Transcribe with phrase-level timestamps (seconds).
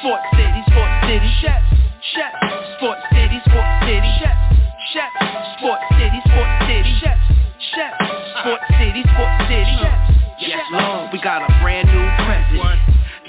[0.00, 1.68] Sports City, Sport City, Chefs,
[2.16, 2.40] Chefs.
[2.80, 4.40] Sports City, Sport City, Chefs,
[4.96, 5.20] Chefs.
[5.60, 7.26] Sports City, Sports City, Chefs,
[7.76, 8.00] Chefs.
[8.40, 10.08] Sports City, Sports City, Chefs.
[10.40, 12.80] Yes, Lord, we got a brand new president.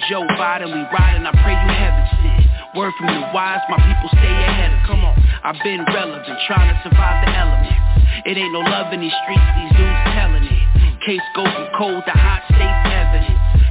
[0.07, 2.47] Joe Biden, we riding, I pray you heaven sent.
[2.71, 6.71] Word from the wise, my people stay ahead of Come on, I've been relevant, trying
[6.71, 8.23] to survive the elements.
[8.23, 10.63] It ain't no love in these streets, these dudes telling it.
[10.79, 10.95] Hmm.
[11.03, 12.90] Case go from cold to hot, evidence.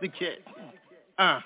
[0.00, 0.08] Woo!
[0.08, 0.44] Connecticut.
[1.18, 1.40] Uh.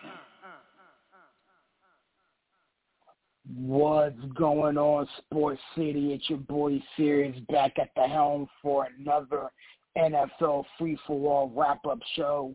[3.56, 6.14] What's going on, Sports City?
[6.14, 9.50] It's your boy Serious back at the helm for another
[9.98, 12.54] NFL Free for All wrap up show.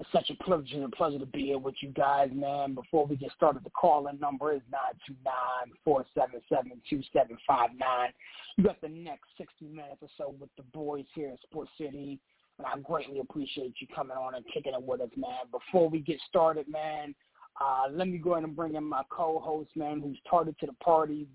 [0.00, 2.74] It's such a and a pleasure to be here with you guys, man.
[2.74, 7.02] Before we get started, the call-in number is nine two nine four seven seven two
[7.12, 8.10] seven five nine.
[8.56, 12.18] You got the next 60 minutes or so with the boys here at Sports City.
[12.62, 15.30] And I greatly appreciate you coming on and kicking it with us, man.
[15.50, 17.12] Before we get started, man,
[17.60, 20.72] uh, let me go ahead and bring in my co-host, man, who's tardy to the
[20.74, 21.26] party,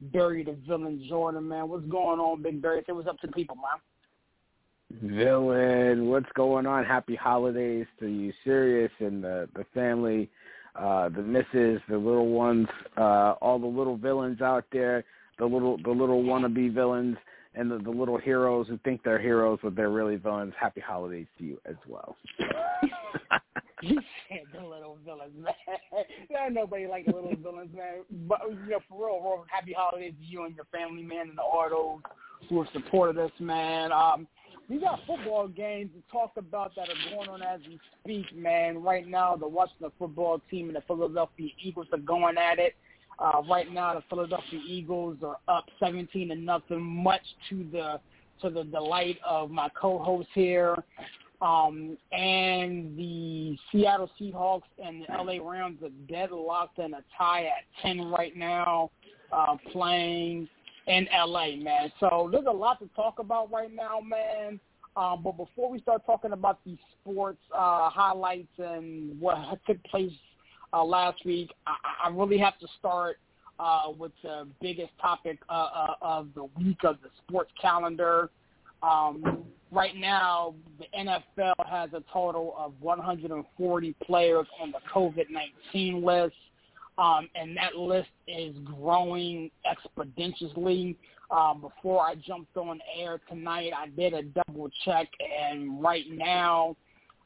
[0.00, 1.70] Barry the Villain Jordan, man.
[1.70, 2.82] What's going on, Big Barry?
[2.86, 5.16] Say what's up to the people, man.
[5.16, 6.84] Villain, what's going on?
[6.84, 10.30] Happy holidays to you, Serious, and the, the family,
[10.76, 12.68] uh, the misses, the little ones,
[12.98, 15.02] uh, all the little villains out there,
[15.38, 17.16] the little the little wannabe villains
[17.54, 20.52] and the, the little heroes who think they're heroes but they're really villains.
[20.58, 22.16] Happy holidays to you as well.
[23.82, 25.54] you said the little villains, man.
[26.28, 28.04] There ain't nobody like the little villains, man.
[28.28, 31.38] But you know, for real, real, happy holidays to you and your family, man, and
[31.38, 32.00] the Ardos
[32.48, 33.92] who have supported us, man.
[33.92, 34.26] Um,
[34.68, 38.82] we got football games to talk about that are going on as we speak, man.
[38.82, 42.74] Right now, the Washington football team and the Philadelphia Eagles are going at it.
[43.18, 48.00] Uh, right now, the Philadelphia Eagles are up 17 to nothing, much to the
[48.42, 50.76] to the delight of my co-host here.
[51.40, 57.82] Um, and the Seattle Seahawks and the LA Rams are deadlocked in a tie at
[57.82, 58.90] 10 right now,
[59.32, 60.48] uh, playing
[60.86, 61.92] in LA, man.
[62.00, 64.58] So there's a lot to talk about right now, man.
[64.96, 69.36] Um, but before we start talking about the sports uh, highlights and what
[69.66, 70.12] took place
[70.74, 71.52] uh, last week.
[71.66, 73.18] I, I really have to start
[73.58, 78.30] uh, with the biggest topic uh, uh, of the week of the sports calendar.
[78.82, 86.34] Um, right now, the NFL has a total of 140 players on the COVID-19 list,
[86.98, 90.96] um, and that list is growing exponentially.
[91.30, 95.08] Um, before I jumped on air tonight, I did a double check,
[95.40, 96.76] and right now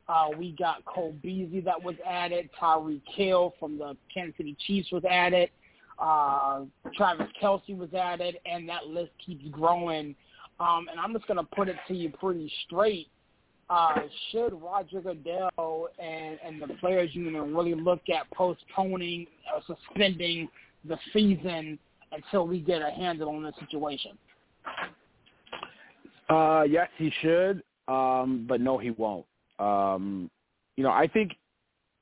[0.08, 2.48] uh, we got Cole Beasley that was added.
[2.60, 5.50] Tyreek Hill from the Kansas City Chiefs was added.
[5.98, 6.62] Uh,
[6.96, 10.14] Travis Kelce was added, and that list keeps growing.
[10.60, 13.08] Um, and I'm just going to put it to you pretty straight.
[13.68, 20.48] Uh, should Roger Goodell and, and the players union really look at postponing or suspending
[20.86, 21.78] the season
[22.12, 24.12] until we get a handle on the situation?
[26.30, 29.26] Uh, yes, he should, um, but no, he won't.
[29.58, 30.30] Um,
[30.76, 31.32] you know, I think,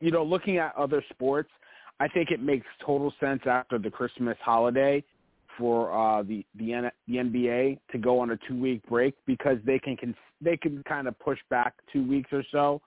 [0.00, 1.50] you know, looking at other sports,
[1.99, 5.03] I think it makes total sense after the Christmas holiday
[5.57, 9.59] for uh, the the, N- the NBA to go on a two week break because
[9.65, 12.83] they can, can they can kind of push back two weeks or so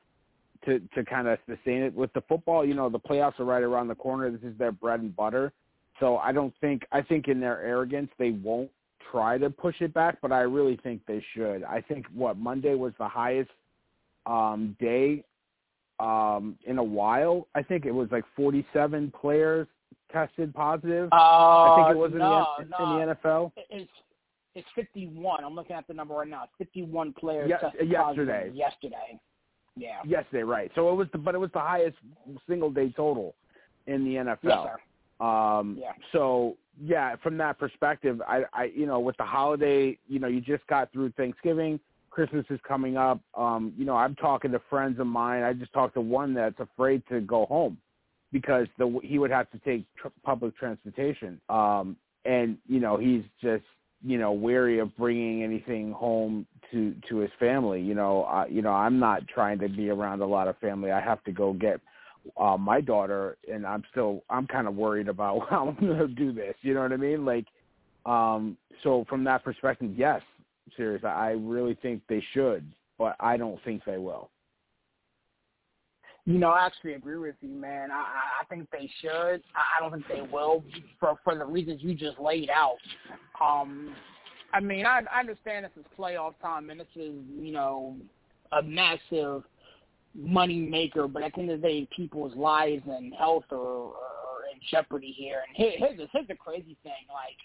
[0.66, 1.94] to to kind of sustain it.
[1.94, 4.30] With the football, you know, the playoffs are right around the corner.
[4.30, 5.52] This is their bread and butter.
[6.00, 8.70] So I don't think I think in their arrogance they won't
[9.12, 11.64] try to push it back, but I really think they should.
[11.64, 13.50] I think what Monday was the highest
[14.30, 15.24] um, day
[16.00, 17.48] um, in a while.
[17.56, 19.68] I think it was like 47 players
[20.12, 21.10] tested positive.
[21.12, 23.02] Uh, I think it was in, the, no.
[23.02, 23.52] in the NFL.
[23.70, 23.90] It's
[24.56, 25.44] it's 51.
[25.44, 26.44] I'm looking at the number right now.
[26.44, 28.31] It's 51 players Ye- tested yesterday.
[28.31, 29.20] positive yesterday.
[29.78, 30.00] Yeah.
[30.06, 30.72] Yesterday, right?
[30.76, 31.98] So it was, the, but it was the highest
[32.48, 33.36] single day total.
[33.88, 34.38] in the NFL.
[34.44, 35.26] Yes, sir.
[35.26, 35.92] Um, Yeah.
[36.12, 40.42] So yeah, from that perspective, I, I, you know, with the holiday, you know, you
[40.42, 41.80] just got through Thanksgiving,
[42.10, 43.20] Christmas is coming up.
[43.36, 45.44] Um, you know, I'm talking to friends of mine.
[45.44, 47.78] I just talked to one that's afraid to go home
[48.32, 51.40] because the he would have to take tr- public transportation.
[51.50, 53.64] Um, and you know, he's just
[54.02, 57.82] you know wary of bringing anything home to to his family.
[57.82, 60.92] You know, uh, you know, I'm not trying to be around a lot of family.
[60.92, 61.80] I have to go get
[62.38, 66.08] uh, my daughter, and I'm still I'm kind of worried about how I'm going to
[66.08, 66.56] do this.
[66.62, 67.26] You know what I mean?
[67.26, 67.46] Like,
[68.06, 70.22] um, so from that perspective, yes,
[70.75, 71.04] serious.
[71.04, 72.66] I really think they should,
[72.98, 74.30] but I don't think they will.
[76.25, 77.92] You know, I actually agree with you, man.
[77.92, 77.95] I,
[78.42, 79.44] I- think they should.
[79.56, 80.63] I I don't think they will
[81.00, 82.77] for for the reasons you just laid out.
[83.39, 83.94] Um,
[84.54, 87.95] I mean, I, I understand this is playoff time and this is you know
[88.51, 89.44] a massive
[90.16, 94.42] money maker, but at the end of the day, people's lives and health are, are
[94.51, 95.42] in jeopardy here.
[95.48, 97.38] And here, here's the, here's the crazy thing: like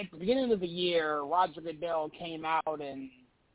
[0.00, 3.10] at the beginning of the year, Roger Goodell came out and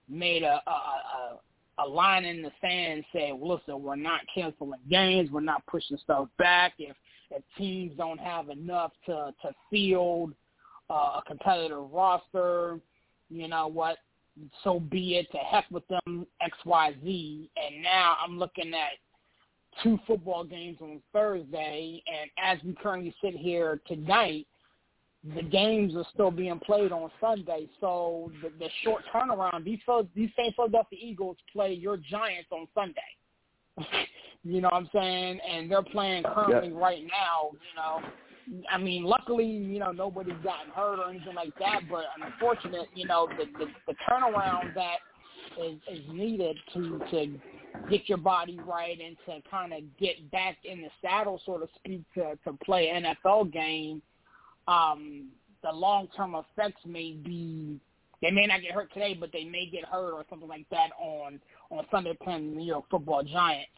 [0.07, 1.39] made a a, a
[1.79, 6.27] a line in the sand saying, listen, we're not canceling games, we're not pushing stuff
[6.37, 6.73] back.
[6.77, 6.95] If
[7.31, 10.33] if teams don't have enough to to field
[10.89, 12.79] uh, a competitive roster,
[13.29, 13.97] you know what?
[14.63, 15.31] So be it.
[15.31, 17.49] To heck with them, X Y Z.
[17.57, 18.91] And now I'm looking at
[19.83, 24.47] two football games on Thursday, and as we currently sit here tonight,
[25.33, 27.67] the games are still being played on Sunday.
[27.81, 32.67] So the, the short turnaround, these Phil- these same Philadelphia Eagles play your Giants on
[32.75, 33.01] Sunday.
[34.43, 35.39] you know what I'm saying?
[35.49, 37.51] And they're playing currently right now.
[37.53, 41.81] You know, I mean, luckily, you know, nobody's gotten hurt or anything like that.
[41.89, 44.97] But unfortunate, you know, the the, the turnaround that
[45.59, 47.39] is, is needed to to
[47.89, 51.67] get your body right and to kind of get back in the saddle, so to
[51.75, 54.03] speak, to to play NFL game
[54.67, 55.29] um,
[55.63, 57.79] the long term effects may be
[58.21, 60.89] they may not get hurt today, but they may get hurt or something like that
[60.99, 61.39] on
[61.69, 63.69] on Sunday playing the New York Football Giants.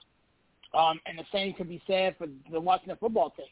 [0.74, 3.45] Um, and the same could be said for the Washington football team.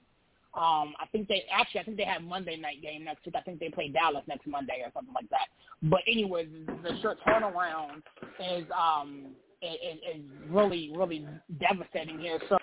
[0.54, 3.36] Um, I think they actually I think they have Monday night game next week.
[3.36, 5.48] I think they play Dallas next Monday or something like that.
[5.84, 6.48] But anyways,
[6.81, 8.04] the short turnaround
[8.40, 9.28] is um
[9.66, 11.26] is, is really really
[11.60, 12.40] devastating here.
[12.50, 12.58] So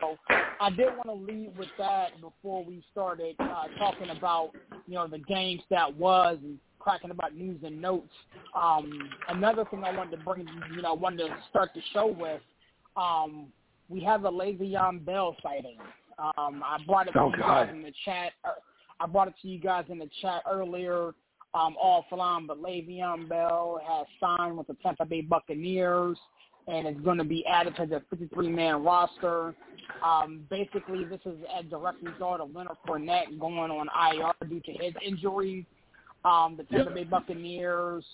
[0.60, 4.50] I did want to leave with that before we started uh, talking about
[4.86, 8.12] you know the games that was and cracking about news and notes.
[8.60, 8.90] Um,
[9.28, 12.40] another thing I wanted to bring you know I wanted to start the show with.
[12.96, 13.46] Um,
[13.88, 15.78] we have a Le'Veon Bell sighting.
[16.18, 17.66] Um, I brought it to Oh, you God.
[17.66, 18.32] guys in the chat.
[18.44, 18.52] uh,
[19.00, 21.14] I brought it to you guys in the chat earlier
[21.54, 26.16] um, offline, but Le'Veon Bell has signed with the Tampa Bay Buccaneers
[26.68, 29.54] and is going to be added to the 53-man roster.
[30.04, 34.72] Um, basically, this is a direct result of Leonard Fournette going on IR due to
[34.72, 35.66] his injury.
[36.24, 38.04] Um, the Tampa Bay Buccaneers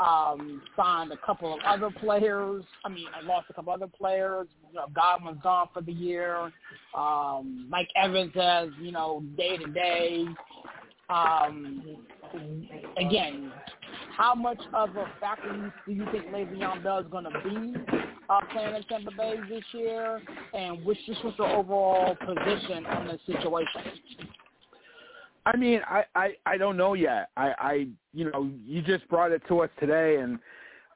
[0.00, 2.64] um, signed a couple of other players.
[2.84, 4.48] I mean, I lost a couple other players.
[4.70, 6.50] You know, Godwin's gone for the year.
[6.96, 10.24] Um, Mike Evans has, you know, day to day.
[11.10, 11.96] Um,
[12.96, 13.52] again,
[14.16, 17.74] how much of a factor do you think Le'Veon Bell is going to be
[18.28, 20.22] uh, playing in Tampa Bay this year?
[20.52, 23.82] And which just what's your overall position on this situation?
[25.46, 27.30] I mean, I, I, I don't know yet.
[27.36, 30.38] I, I, you know, you just brought it to us today, and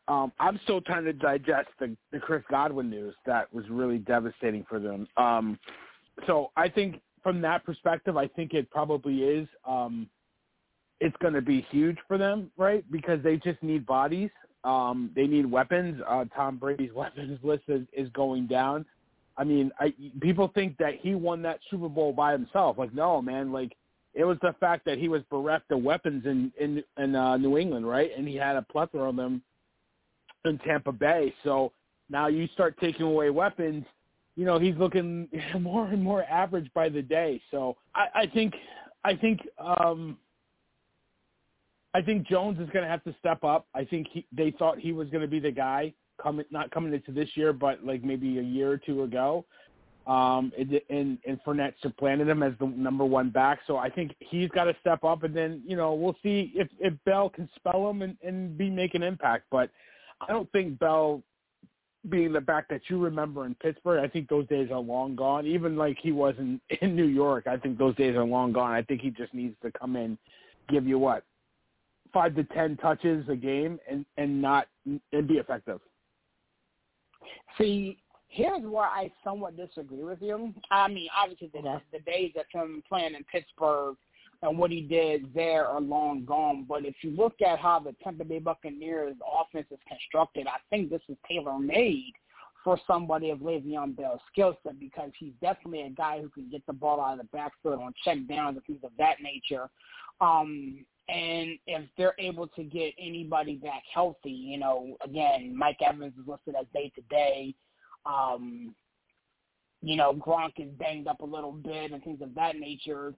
[0.06, 4.64] um, I'm still trying to digest the, the Chris Godwin news that was really devastating
[4.68, 5.06] for them.
[5.16, 5.58] Um,
[6.26, 9.48] so I think from that perspective, I think it probably is.
[9.66, 10.08] Um,
[11.00, 12.84] it's going to be huge for them, right?
[12.90, 14.30] Because they just need bodies.
[14.64, 16.00] Um, they need weapons.
[16.06, 18.84] Uh, Tom Brady's weapons list is, is going down.
[19.36, 22.76] I mean, I, people think that he won that Super Bowl by himself.
[22.76, 23.52] Like, no, man.
[23.52, 23.76] Like,
[24.14, 27.56] it was the fact that he was bereft of weapons in in, in uh, New
[27.56, 28.10] England, right?
[28.16, 29.42] And he had a plethora of them
[30.44, 31.32] in Tampa Bay.
[31.44, 31.72] So
[32.10, 33.84] now you start taking away weapons.
[34.34, 35.28] You know, he's looking
[35.60, 37.40] more and more average by the day.
[37.52, 38.54] So I, I think,
[39.04, 40.18] I think, um,
[41.94, 43.66] I think Jones is going to have to step up.
[43.74, 46.92] I think he, they thought he was going to be the guy coming, not coming
[46.92, 49.44] into this year, but like maybe a year or two ago.
[50.06, 53.60] Um, and, and, and Fournette supplanted him as the number one back.
[53.66, 56.68] So I think he's got to step up and then, you know, we'll see if,
[56.80, 59.44] if Bell can spell him and, and be make an impact.
[59.50, 59.70] But
[60.26, 61.22] I don't think Bell
[62.08, 65.46] being the back that you remember in Pittsburgh, I think those days are long gone.
[65.46, 68.72] Even like he was in, in New York, I think those days are long gone.
[68.72, 70.16] I think he just needs to come in,
[70.70, 71.24] give you what,
[72.12, 75.80] five to ten touches a game and, and not and be effective.
[77.56, 77.98] See,
[78.28, 80.52] Here's where I somewhat disagree with you.
[80.70, 83.96] I mean, obviously the, the days of him playing in Pittsburgh
[84.42, 86.66] and what he did there are long gone.
[86.68, 90.90] But if you look at how the Tampa Bay Buccaneers offense is constructed, I think
[90.90, 92.12] this is tailor made
[92.62, 96.64] for somebody of Le'Veon Bell's skill set because he's definitely a guy who can get
[96.66, 99.70] the ball out of the backfield on check downs and things of that nature.
[100.20, 106.12] Um, and if they're able to get anybody back healthy, you know, again, Mike Evans
[106.20, 107.54] is listed as day to day.
[108.04, 108.74] Um,
[109.80, 113.14] you know, Gronk is banged up a little bit and things of that nature.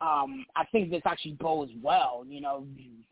[0.00, 2.24] Um, I think this actually bodes well.
[2.26, 2.66] You know,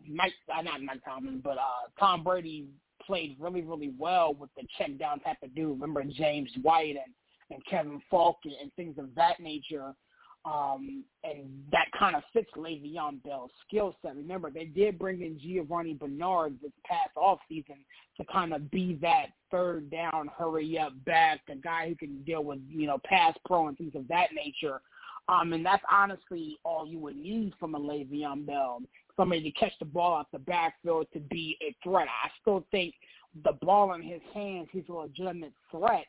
[0.09, 2.69] Mike, uh, not Mike Tomlin, but uh, Tom Brady
[3.05, 5.81] played really, really well with the check down type of dude.
[5.81, 7.13] Remember James White and,
[7.51, 9.95] and Kevin Faulk and, and things of that nature.
[10.47, 14.15] Um, and that kind of fits Le'Veon Bell's skill set.
[14.15, 17.79] Remember, they did bring in Giovani Bernard this past off season
[18.17, 22.45] to kind of be that third down, hurry up back, the guy who can deal
[22.45, 24.81] with, you know, pass pro and things of that nature.
[25.29, 28.83] Um, and that's honestly all you would need from a Le'Veon Bell,
[29.17, 32.07] somebody to catch the ball out the backfield to be a threat.
[32.07, 32.95] I still think
[33.45, 36.07] the ball in his hands, he's a legitimate threat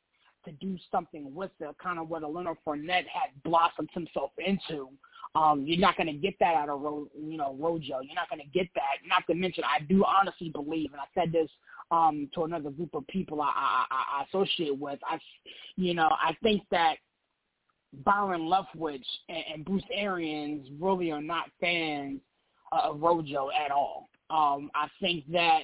[0.48, 4.90] to do something with it, kind of what a Leonard Fournette had blossomed himself into.
[5.36, 8.00] Um, you're not going to get that out of Ro- you know Rojo.
[8.02, 9.08] You're not going to get that.
[9.08, 11.50] Not to mention, I do honestly believe, and I said this
[11.92, 15.00] um, to another group of people I, I, I associate with.
[15.06, 15.20] I,
[15.76, 16.96] you know, I think that
[18.06, 22.20] Byron Leftwich and, and Bruce Arians really are not fans
[22.72, 24.10] of Rojo at all.
[24.30, 25.64] Um, I think that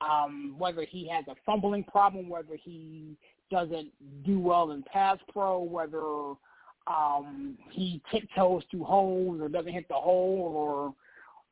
[0.00, 3.16] um, whether he has a fumbling problem, whether he
[3.50, 3.90] doesn't
[4.24, 6.34] do well in pass pro, whether
[6.86, 10.94] um, he tiptoes through holes or doesn't hit the hole, or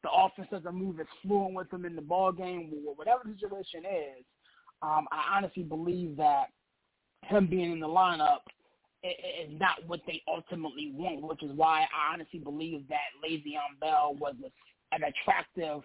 [0.02, 3.34] the offense doesn't move as fluent with him in the ball game, or whatever the
[3.34, 4.24] situation is.
[4.82, 6.46] Um, I honestly believe that
[7.22, 8.40] him being in the lineup
[9.02, 14.16] is not what they ultimately want, which is why I honestly believe that Le'Veon Bell
[14.18, 14.34] was
[14.92, 15.82] an attractive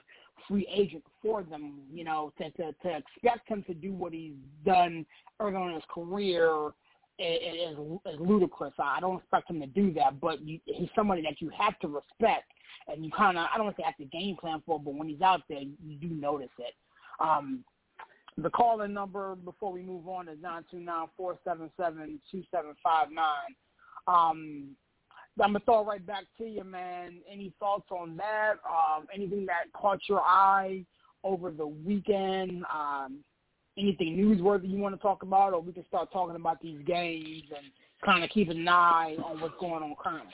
[0.48, 1.80] free agent for them.
[1.94, 4.34] You know, to, to to expect him to do what he's
[4.66, 5.06] done
[5.40, 6.72] early on in his career
[7.20, 7.40] is,
[7.72, 8.74] is is ludicrous.
[8.80, 11.88] I don't expect him to do that, but you, he's somebody that you have to
[11.88, 12.52] respect,
[12.88, 14.94] and you kind of I don't want to say have to game plan for, but
[14.94, 16.74] when he's out there, you do notice it.
[17.20, 17.64] Um,
[18.38, 22.44] the call-in number before we move on is nine two nine four seven seven two
[22.50, 23.56] seven five nine.
[24.08, 24.70] Um,
[25.40, 27.20] I'm gonna throw it right back to you, man.
[27.32, 28.56] Any thoughts on that?
[28.66, 30.86] Um, anything that caught your eye
[31.24, 32.66] over the weekend?
[32.74, 33.20] Um,
[33.78, 37.44] anything newsworthy you want to talk about, or we can start talking about these games
[37.56, 37.66] and
[38.04, 40.34] kind of keep an eye on what's going on currently.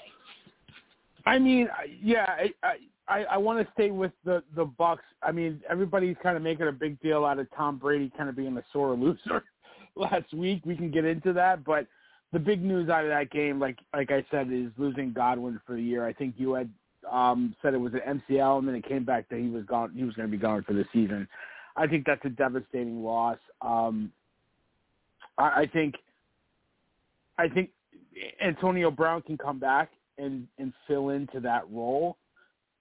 [1.26, 1.68] I mean,
[2.02, 2.26] yeah,
[2.64, 2.78] I
[3.08, 5.04] I, I want to stay with the the Bucks.
[5.22, 8.36] I mean, everybody's kind of making a big deal out of Tom Brady kind of
[8.36, 9.44] being a sore loser
[9.96, 10.66] last week.
[10.66, 11.88] We can get into that, but
[12.34, 15.76] the big news out of that game, like like I said, is losing Godwin for
[15.76, 16.06] the year.
[16.06, 16.70] I think you had
[17.12, 19.94] um, said it was an MCL, and then it came back that he was gone.
[19.96, 21.28] He was going to be gone for the season.
[21.76, 23.38] I think that's a devastating loss.
[23.62, 24.12] Um,
[25.38, 25.96] I, I think
[27.38, 27.70] I think
[28.44, 32.18] Antonio Brown can come back and and fill into that role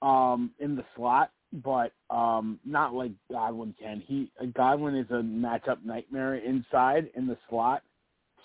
[0.02, 1.30] um, in the slot,
[1.64, 4.02] but um, not like Godwin can.
[4.04, 7.82] He Godwin is a matchup nightmare inside in the slot.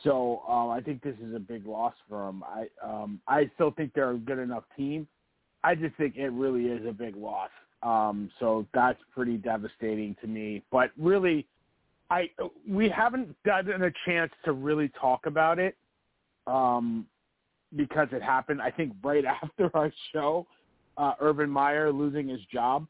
[0.04, 2.44] So um, I think this is a big loss for them.
[2.44, 5.08] I um, I still think they're a good enough team.
[5.64, 7.50] I just think it really is a big loss.
[7.84, 10.64] Um, so that's pretty devastating to me.
[10.72, 11.48] But really,
[12.10, 12.30] I
[12.68, 15.76] we haven't gotten a chance to really talk about it
[16.48, 17.06] um,
[17.76, 18.62] because it happened.
[18.62, 20.48] I think right after our show,
[20.98, 22.88] uh, Urban Meyer losing his job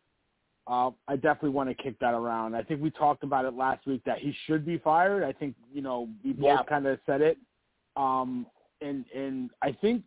[0.72, 2.56] uh, I definitely want to kick that around.
[2.56, 5.22] I think we talked about it last week that he should be fired.
[5.22, 6.63] I think you know we both yeah.
[6.63, 7.38] kind of said it,
[7.98, 8.48] um,
[8.80, 10.04] and and I think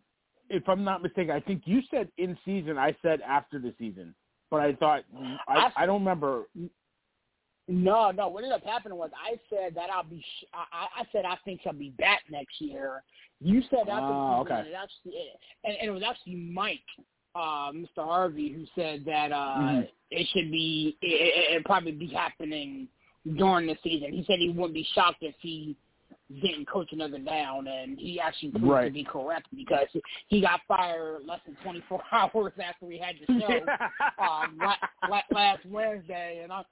[0.49, 2.79] if I'm not mistaken, I think you said in season.
[2.79, 4.15] I said after the season,
[4.49, 5.03] but I thought
[5.47, 6.45] I, I don't remember.
[7.67, 8.27] No, no.
[8.27, 10.19] What ended up happening was I said that I'll be.
[10.19, 13.03] Sh- I, I said I think he'll be back next year.
[13.39, 14.59] You said after oh, the season, okay.
[14.59, 15.13] and, it actually,
[15.63, 16.79] and, and it was actually Mike
[17.35, 17.97] uh, Mr.
[17.97, 19.81] Harvey who said that uh, mm-hmm.
[20.11, 22.87] it should be it, it probably be happening
[23.37, 24.13] during the season.
[24.13, 25.75] He said he wouldn't be shocked if he
[26.41, 28.85] didn't coach another down, and he actually proved right.
[28.85, 29.87] to be correct because
[30.27, 35.21] he got fired less than 24 hours after we had the show um, la- la-
[35.31, 36.63] last Wednesday, and I.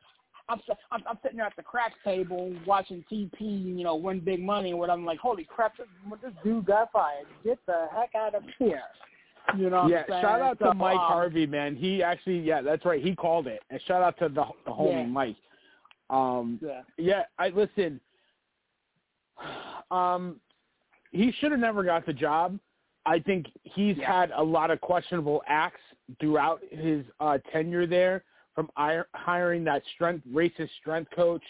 [0.49, 0.59] I'm,
[0.91, 4.71] I'm I'm sitting there at the craps table watching TP, you know, win big money,
[4.71, 5.87] and what I'm like, holy crap, this,
[6.21, 7.27] this dude got fired.
[7.45, 8.81] Get the heck out of here.
[9.57, 9.87] You know.
[9.87, 10.03] yeah.
[10.07, 11.75] Shout out to Mike um, Harvey, man.
[11.75, 13.03] He actually, yeah, that's right.
[13.03, 13.61] He called it.
[13.69, 15.05] And shout out to the, the homie Yeah.
[15.05, 15.35] Mike.
[16.09, 16.81] Um, Yeah.
[16.97, 17.23] yeah.
[17.39, 17.99] I listen.
[19.91, 20.39] Um,
[21.11, 22.57] he should have never got the job.
[23.05, 24.11] I think he's Yeah.
[24.21, 25.81] had a lot of questionable acts
[26.19, 28.23] throughout his uh, tenure there,
[28.55, 31.43] from ir- hiring that strength racist strength coach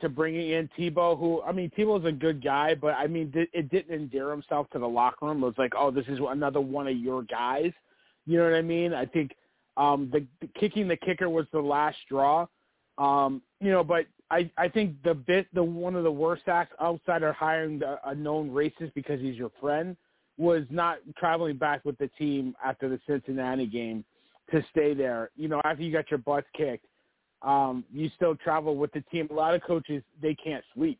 [0.00, 3.70] to bringing in Tebow, who I mean Tebow's a good guy, but I mean it
[3.70, 5.42] didn't endear himself to the locker room.
[5.42, 7.72] It was like, oh, this is another one of your guys.
[8.26, 8.92] You know what I mean?
[8.92, 9.32] I think
[9.76, 12.46] um, the, the kicking the kicker was the last straw.
[12.98, 16.74] Um, you know, but I I think the bit the one of the worst acts
[16.80, 19.96] outside of hiring the, a known racist because he's your friend
[20.38, 24.04] was not traveling back with the team after the Cincinnati game
[24.50, 25.30] to stay there.
[25.36, 26.86] You know, after you got your butts kicked,
[27.46, 29.28] um, you still travel with the team.
[29.30, 30.98] A lot of coaches they can't sleep.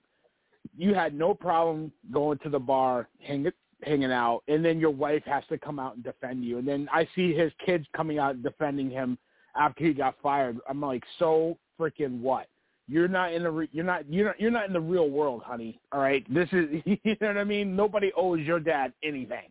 [0.77, 5.23] You had no problem going to the bar, hanging hanging out, and then your wife
[5.27, 6.59] has to come out and defend you.
[6.59, 9.19] And then I see his kids coming out defending him
[9.55, 10.59] after he got fired.
[10.69, 12.47] I'm like, so freaking what?
[12.89, 15.43] You're not in the re- you're not you're not you're not in the real world,
[15.45, 15.81] honey.
[15.91, 17.75] All right, this is you know what I mean.
[17.75, 19.51] Nobody owes your dad anything.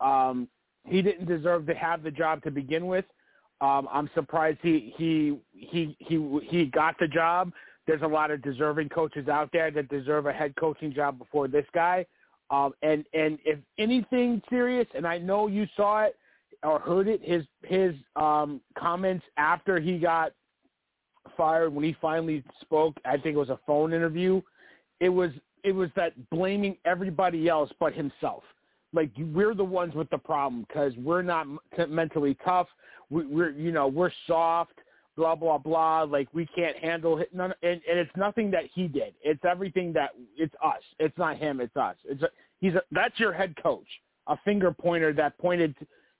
[0.00, 0.48] Um,
[0.86, 3.04] he didn't deserve to have the job to begin with.
[3.60, 7.52] Um, I'm surprised he he he he he got the job.
[7.86, 11.48] There's a lot of deserving coaches out there that deserve a head coaching job before
[11.48, 12.06] this guy.
[12.50, 16.16] Um, and and if anything serious, and I know you saw it
[16.62, 20.32] or heard it, his his um, comments after he got
[21.36, 22.96] fired when he finally spoke.
[23.04, 24.40] I think it was a phone interview.
[25.00, 25.30] It was
[25.64, 28.42] it was that blaming everybody else but himself.
[28.92, 31.46] Like we're the ones with the problem because we're not
[31.88, 32.66] mentally tough.
[33.10, 34.78] We, we're you know we're soft.
[35.16, 36.02] Blah blah blah.
[36.02, 37.34] Like we can't handle it.
[37.34, 39.14] None, and, and it's nothing that he did.
[39.22, 40.82] It's everything that it's us.
[40.98, 41.60] It's not him.
[41.60, 41.96] It's us.
[42.04, 42.28] It's a,
[42.60, 43.86] he's a, that's your head coach.
[44.28, 45.74] A finger pointer that pointed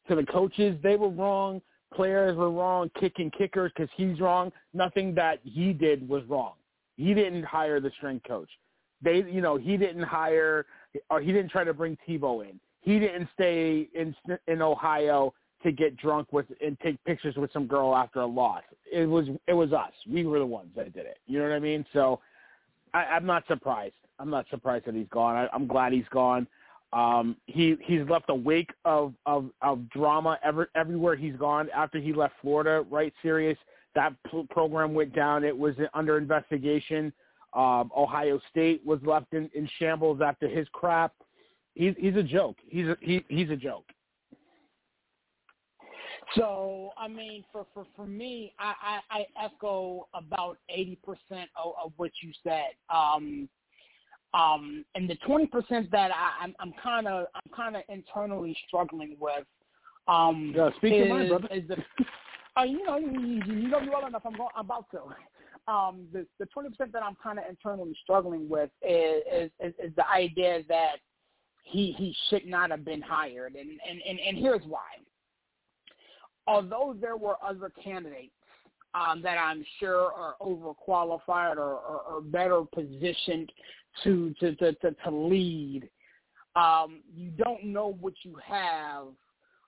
[0.09, 0.77] to, the coaches.
[0.83, 1.63] They were wrong.
[1.95, 2.91] Players were wrong.
[2.99, 4.51] Kicking kickers because he's wrong.
[4.75, 6.55] Nothing that he did was wrong.
[6.97, 8.51] He didn't hire the strength coach.
[9.03, 10.67] They, you know, he didn't hire
[11.09, 12.61] or he didn't try to bring Tebow in.
[12.81, 14.15] He didn't stay in
[14.49, 18.63] in Ohio to get drunk with and take pictures with some girl after a loss.
[18.91, 19.93] It was it was us.
[20.11, 21.19] We were the ones that did it.
[21.27, 21.85] You know what I mean?
[21.93, 22.21] So
[22.95, 23.95] I, I'm not surprised.
[24.19, 25.37] I'm not surprised that he's gone.
[25.37, 26.47] I, I'm glad he's gone.
[26.93, 31.99] Um, he he's left a wake of of, of drama ever everywhere he's gone after
[31.99, 32.85] he left Florida.
[32.91, 33.59] Right, serious.
[33.95, 35.45] That p- program went down.
[35.45, 37.13] It was under investigation.
[37.55, 41.13] Um, Ohio State was left in, in shambles after his crap.
[41.75, 42.57] He's he's a joke.
[42.69, 43.85] He's a, he he's a joke.
[46.37, 51.75] So I mean, for for for me, I I, I echo about eighty percent of,
[51.83, 52.73] of what you said.
[52.89, 53.49] Um,
[54.33, 58.57] um, and the twenty percent that I, I'm I'm kind of I'm kind of internally
[58.67, 59.45] struggling with.
[60.09, 61.49] Um, Yeah, speak your is, mind, brother.
[61.51, 61.77] is the,
[62.57, 64.23] uh, you know, you, you, you know me well enough.
[64.25, 65.73] I'm going, I'm about to.
[65.73, 69.75] Um, the the twenty percent that I'm kind of internally struggling with is, is is
[69.83, 70.97] is the idea that
[71.65, 74.81] he he should not have been hired, and and and, and here's why
[76.51, 78.33] although there were other candidates
[78.95, 83.53] um, that I'm sure are overqualified or, or, or better positioned
[84.05, 85.89] to to to, to, to lead,
[86.57, 89.07] um, you don't know what you have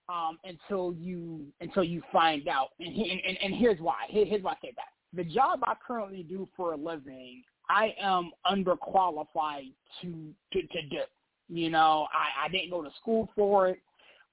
[0.09, 2.71] um, until you until you find out.
[2.81, 4.07] And, he, and, and here's why.
[4.09, 4.89] Here's why I say that.
[5.15, 11.03] The job I currently do for a living, I am underqualified to to, to do.
[11.49, 13.79] You know, I, I didn't go to school for it.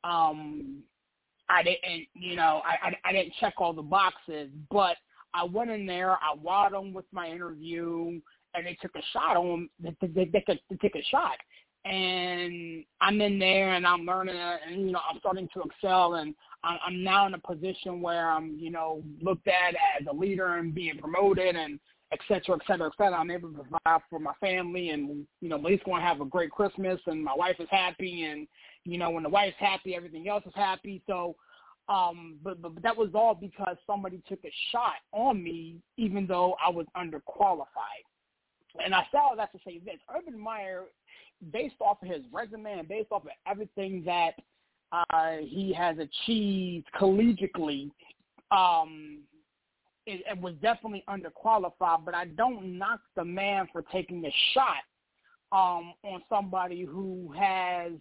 [0.03, 0.83] Um,
[1.49, 4.97] I didn't, you know, I, I I didn't check all the boxes, but
[5.33, 8.19] I went in there, I wowed them with my interview,
[8.53, 11.38] and they took a shot on they, they, they, could, they took a shot,
[11.85, 16.35] and I'm in there and I'm learning, and you know, I'm starting to excel, and
[16.63, 20.57] I'm, I'm now in a position where I'm, you know, looked at as a leader
[20.57, 21.79] and being promoted, and
[22.12, 23.17] et cetera, et cetera, et cetera.
[23.17, 26.21] I'm able to provide for my family, and you know, at least going to have
[26.21, 28.47] a great Christmas, and my wife is happy, and
[28.85, 31.01] you know, when the wife's happy, everything else is happy.
[31.07, 31.35] So,
[31.87, 36.55] um, but, but, that was all because somebody took a shot on me, even though
[36.63, 38.05] I was underqualified.
[38.83, 40.83] And I saw that to say this: Urban Meyer,
[41.51, 44.33] based off of his resume and based off of everything that
[44.91, 47.89] uh, he has achieved collegiately,
[48.51, 49.19] um,
[50.05, 52.05] it, it was definitely underqualified.
[52.05, 54.83] But I don't knock the man for taking a shot
[55.51, 57.93] um, on somebody who has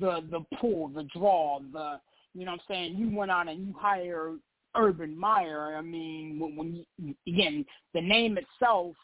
[0.00, 2.00] the the pull, the draw, the
[2.34, 2.96] you know what I'm saying.
[2.96, 4.38] You went out and you hired
[4.76, 5.76] Urban Meyer.
[5.76, 8.94] I mean, when, when you, again the name itself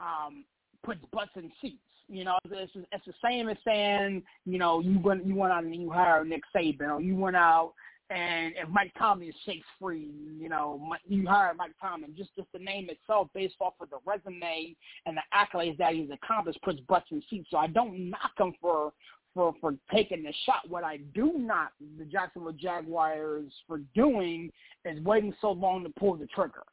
[0.00, 0.44] um,
[0.84, 1.76] puts butts in seats.
[2.10, 5.64] You know, it's, it's the same as saying, you know, you went you went out
[5.64, 7.74] and you hired Nick Saban, or you went out
[8.10, 10.08] And if Mike Tomlin shakes free,
[10.40, 12.14] you know, you hire Mike Tomlin.
[12.16, 16.08] Just just the name itself, based off of the resume and the accolades that he's
[16.10, 17.48] accomplished, puts butts in seats.
[17.50, 18.92] So I don't knock him for
[19.38, 20.68] for for taking the shot.
[20.68, 24.50] What I do not the Jacksonville Jaguars for doing
[24.84, 26.64] is waiting so long to pull the trigger.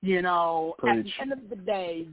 [0.00, 0.98] You know, Preach.
[0.98, 2.06] at the end of the day,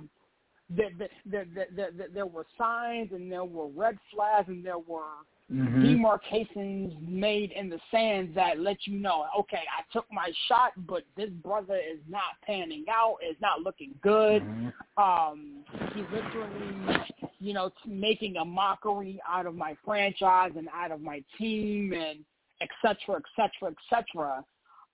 [0.71, 5.21] there, there, there, there, there were signs and there were red flags and there were
[5.53, 5.83] Mm-hmm.
[5.83, 11.03] demarcations made in the sand that let you know, okay, I took my shot, but
[11.15, 14.41] this brother is not panning out, is not looking good.
[14.41, 15.03] Mm-hmm.
[15.03, 15.63] Um,
[15.93, 17.05] he's literally,
[17.39, 22.19] you know, making a mockery out of my franchise and out of my team and
[22.61, 24.43] et cetera, et cetera, et cetera.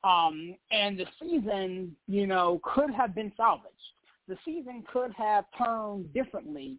[0.03, 3.75] Um, and the season, you know, could have been salvaged.
[4.27, 6.77] The season could have turned differently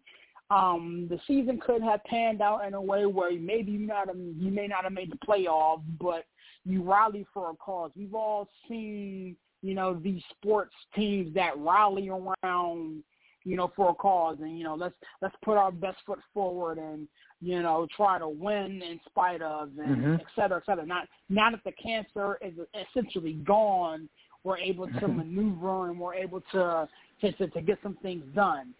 [0.51, 4.51] um, the season could have panned out in a way where maybe you not you
[4.51, 6.25] may not have made the playoffs, but
[6.65, 7.91] you rally for a cause.
[7.95, 13.01] We've all seen, you know, these sports teams that rally around,
[13.45, 16.77] you know, for a cause, and you know, let's let's put our best foot forward
[16.77, 17.07] and
[17.39, 20.19] you know try to win in spite of, and Mhm.
[20.19, 20.85] et cetera, et cetera.
[20.85, 24.09] Not now that the cancer is essentially gone,
[24.43, 26.89] we're able to maneuver and we're able to
[27.21, 28.73] to, to, to get some things done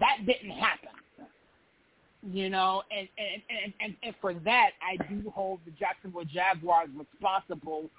[0.00, 0.88] that didn't happen.
[2.26, 6.88] You know, and and, and and and for that, I do hold the Jacksonville Jaguars
[6.96, 7.90] responsible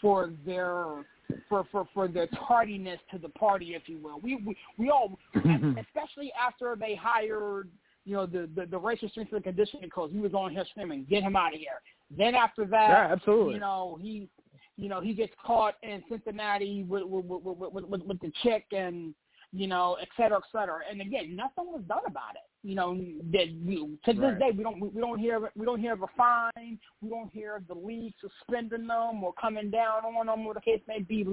[0.00, 1.04] for their
[1.48, 4.20] for for for their tardiness to the party, if you will.
[4.20, 7.70] We we, we all, especially after they hired,
[8.04, 10.10] you know, the the, the racial strength and conditioning coach.
[10.12, 11.80] He was on here screaming, "Get him out of here!"
[12.16, 13.54] Then after that, Yeah, absolutely.
[13.54, 14.28] you know, he
[14.76, 18.66] you know he gets caught in Cincinnati with with with, with, with, with the chick
[18.72, 19.14] and
[19.52, 20.80] you know, et cetera, et cetera.
[20.90, 22.42] And again, nothing was done about it.
[22.64, 22.94] You know,
[23.32, 24.38] that we, to this Right.
[24.38, 27.56] day we don't we don't hear we don't hear of a fine, we don't hear
[27.56, 31.24] of the league suspending them or coming down on them, or the case may be.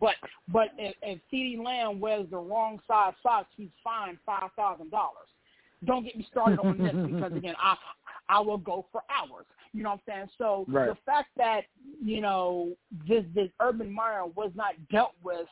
[0.00, 0.14] But
[0.48, 5.28] but if, if CeeDee Lamb wears the wrong size socks, he's fined five thousand dollars.
[5.84, 7.76] Don't get me started on this because again, I
[8.28, 9.46] I will go for hours.
[9.72, 10.30] You know what I'm saying?
[10.38, 10.88] So Right.
[10.88, 11.62] the fact that
[12.02, 12.70] you know
[13.08, 15.48] this this Urban Meyer was not dealt with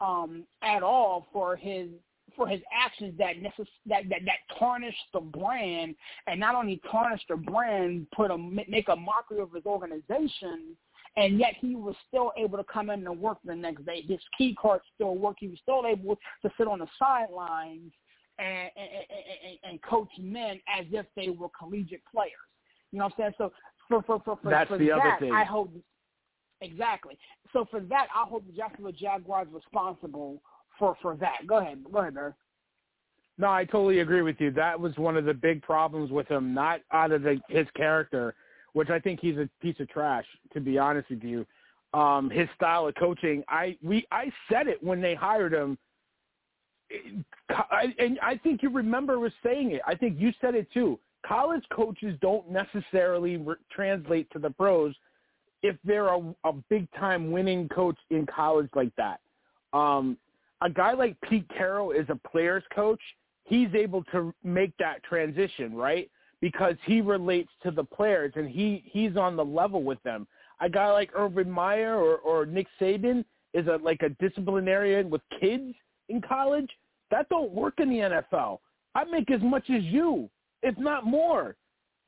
[0.00, 1.88] um, at all for his
[2.36, 5.94] for his actions that necess- that, that that tarnished the brand,
[6.26, 10.76] and not only tarnished the brand, put a make a mockery of his organization,
[11.16, 14.02] and yet he was still able to come in and work the next day.
[14.02, 15.40] His key card still worked.
[15.40, 17.92] He was still able to sit on the sidelines
[18.38, 18.90] and and,
[19.44, 22.32] and, and coach men as if they were collegiate players.
[22.92, 23.34] You know what I'm saying?
[23.38, 23.52] So
[23.88, 25.32] for for for, for, That's for the other that, thing.
[25.32, 25.70] I hold
[26.60, 27.18] exactly.
[27.52, 30.42] So for that, I hold the Jacksonville Jaguars responsible
[30.78, 31.46] for for that.
[31.46, 32.32] Go ahead, go ahead, Barry.
[33.38, 34.50] No, I totally agree with you.
[34.50, 38.34] That was one of the big problems with him, not out of the, his character,
[38.74, 41.46] which I think he's a piece of trash, to be honest with you.
[41.94, 45.76] Um, his style of coaching, I we I said it when they hired him,
[47.48, 49.80] I, and I think you remember was saying it.
[49.86, 50.98] I think you said it too.
[51.26, 54.94] College coaches don't necessarily re- translate to the pros
[55.62, 59.20] if they're a, a big time winning coach in college like that.
[59.72, 60.16] Um,
[60.62, 63.00] a guy like Pete Carroll is a player's coach.
[63.44, 66.10] He's able to make that transition, right?
[66.40, 70.26] Because he relates to the players and he he's on the level with them.
[70.60, 75.22] A guy like Urban Meyer or, or Nick Saban is a like a disciplinarian with
[75.40, 75.74] kids
[76.08, 76.70] in college.
[77.10, 77.96] That don't work in the
[78.32, 78.58] NFL.
[78.94, 80.28] I make as much as you,
[80.62, 81.56] if not more.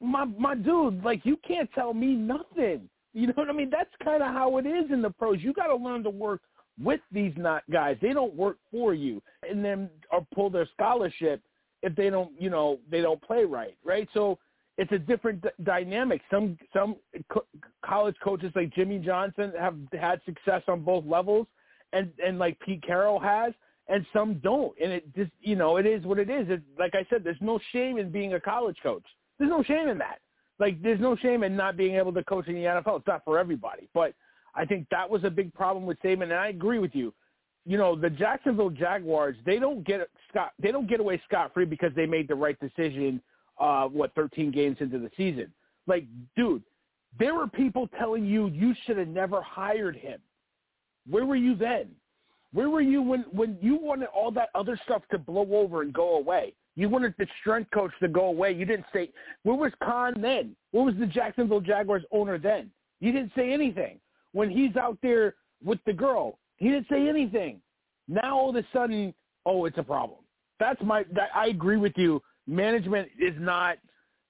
[0.00, 2.88] My my dude, like you can't tell me nothing.
[3.14, 3.70] You know what I mean?
[3.70, 5.38] That's kind of how it is in the pros.
[5.40, 6.40] You got to learn to work
[6.82, 7.96] with these not guys.
[8.00, 11.42] They don't work for you, and then or pull their scholarship
[11.82, 14.08] if they don't, you know, they don't play right, right?
[14.14, 14.38] So
[14.78, 16.22] it's a different d- dynamic.
[16.30, 16.96] Some some
[17.28, 17.44] co-
[17.84, 21.46] college coaches like Jimmy Johnson have had success on both levels,
[21.92, 23.52] and and like Pete Carroll has,
[23.88, 24.72] and some don't.
[24.82, 26.48] And it just, you know, it is what it is.
[26.48, 29.04] It, like I said, there's no shame in being a college coach.
[29.38, 30.20] There's no shame in that.
[30.62, 32.98] Like there's no shame in not being able to coach in the NFL.
[32.98, 34.14] It's not for everybody, but
[34.54, 37.12] I think that was a big problem with Saban, and I agree with you.
[37.66, 41.64] You know, the Jacksonville Jaguars, they don't get scot they don't get away scot free
[41.64, 43.20] because they made the right decision.
[43.58, 45.52] Uh, what 13 games into the season?
[45.88, 46.62] Like, dude,
[47.18, 50.20] there were people telling you you should have never hired him.
[51.10, 51.88] Where were you then?
[52.52, 55.92] Where were you when when you wanted all that other stuff to blow over and
[55.92, 56.54] go away?
[56.74, 58.52] You wanted the strength coach to go away.
[58.52, 59.10] You didn't say
[59.42, 60.56] where was Khan then?
[60.70, 62.70] Where was the Jacksonville Jaguars owner then?
[63.00, 63.98] You didn't say anything
[64.32, 66.38] when he's out there with the girl.
[66.56, 67.60] He didn't say anything.
[68.08, 69.12] Now all of a sudden,
[69.44, 70.20] oh, it's a problem.
[70.60, 71.04] That's my.
[71.12, 72.22] That, I agree with you.
[72.46, 73.78] Management is not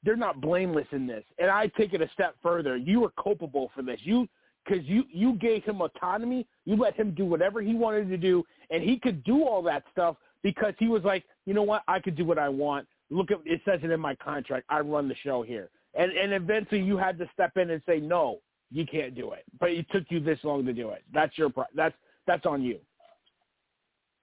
[0.05, 1.25] they're not blameless in this.
[1.39, 2.77] And I take it a step further.
[2.77, 4.01] You were culpable for this.
[4.03, 4.29] You
[4.65, 6.47] because you you gave him autonomy.
[6.65, 9.85] You let him do whatever he wanted to do, and he could do all that
[9.91, 12.87] stuff because he was like, you know what, I could do what I want.
[13.11, 14.67] Look at it says it in my contract.
[14.69, 17.99] I run the show here, and and eventually you had to step in and say
[17.99, 18.39] no,
[18.71, 19.45] you can't do it.
[19.61, 21.03] But it took you this long to do it.
[21.13, 21.95] That's your that's
[22.27, 22.79] that's on you.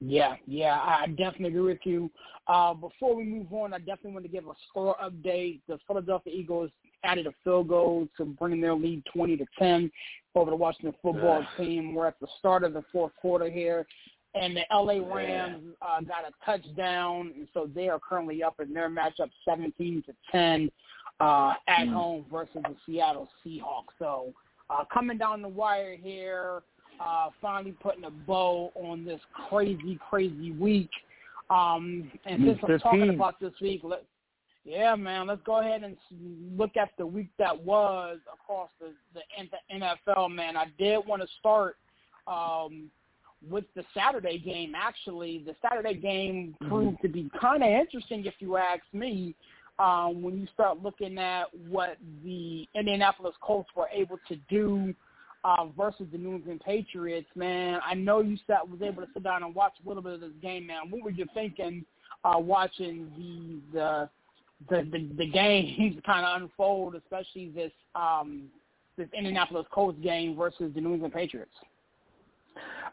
[0.01, 2.09] Yeah, yeah, I definitely agree with you.
[2.47, 5.59] Uh, before we move on, I definitely want to give a score update.
[5.67, 6.71] The Philadelphia Eagles
[7.03, 9.91] added a field goal to bring their lead 20 to 10
[10.35, 11.93] over the Washington football team.
[11.93, 13.85] We're at the start of the fourth quarter here,
[14.35, 18.73] and the LA Rams uh, got a touchdown, and so they are currently up in
[18.73, 20.71] their matchup 17 to 10
[21.19, 21.93] uh, at mm.
[21.93, 23.93] home versus the Seattle Seahawks.
[23.97, 24.33] So
[24.69, 26.61] uh, coming down the wire here
[26.99, 30.89] uh, finally putting a bow on this crazy, crazy week.
[31.49, 34.03] Um, and since I'm talking about this week, let
[34.65, 35.95] yeah, man, let's go ahead and
[36.55, 39.21] look at the week that was across the the
[39.73, 40.33] NFL.
[40.33, 41.77] Man, I did want to start
[42.27, 42.91] um,
[43.47, 44.73] with the Saturday game.
[44.75, 46.69] Actually, the Saturday game mm-hmm.
[46.69, 47.07] proved mm-hmm.
[47.07, 49.35] to be kind of interesting, if you ask me.
[49.79, 54.93] Um, when you start looking at what the Indianapolis Colts were able to do
[55.43, 57.79] uh, versus the New England Patriots, man.
[57.85, 60.21] I know you sat was able to sit down and watch a little bit of
[60.21, 60.89] this game, man.
[60.89, 61.85] What were you thinking
[62.23, 64.09] uh, watching the the
[64.69, 68.49] the the, the games kind of unfold, especially this um,
[68.97, 71.53] this Indianapolis Colts game versus the New England Patriots?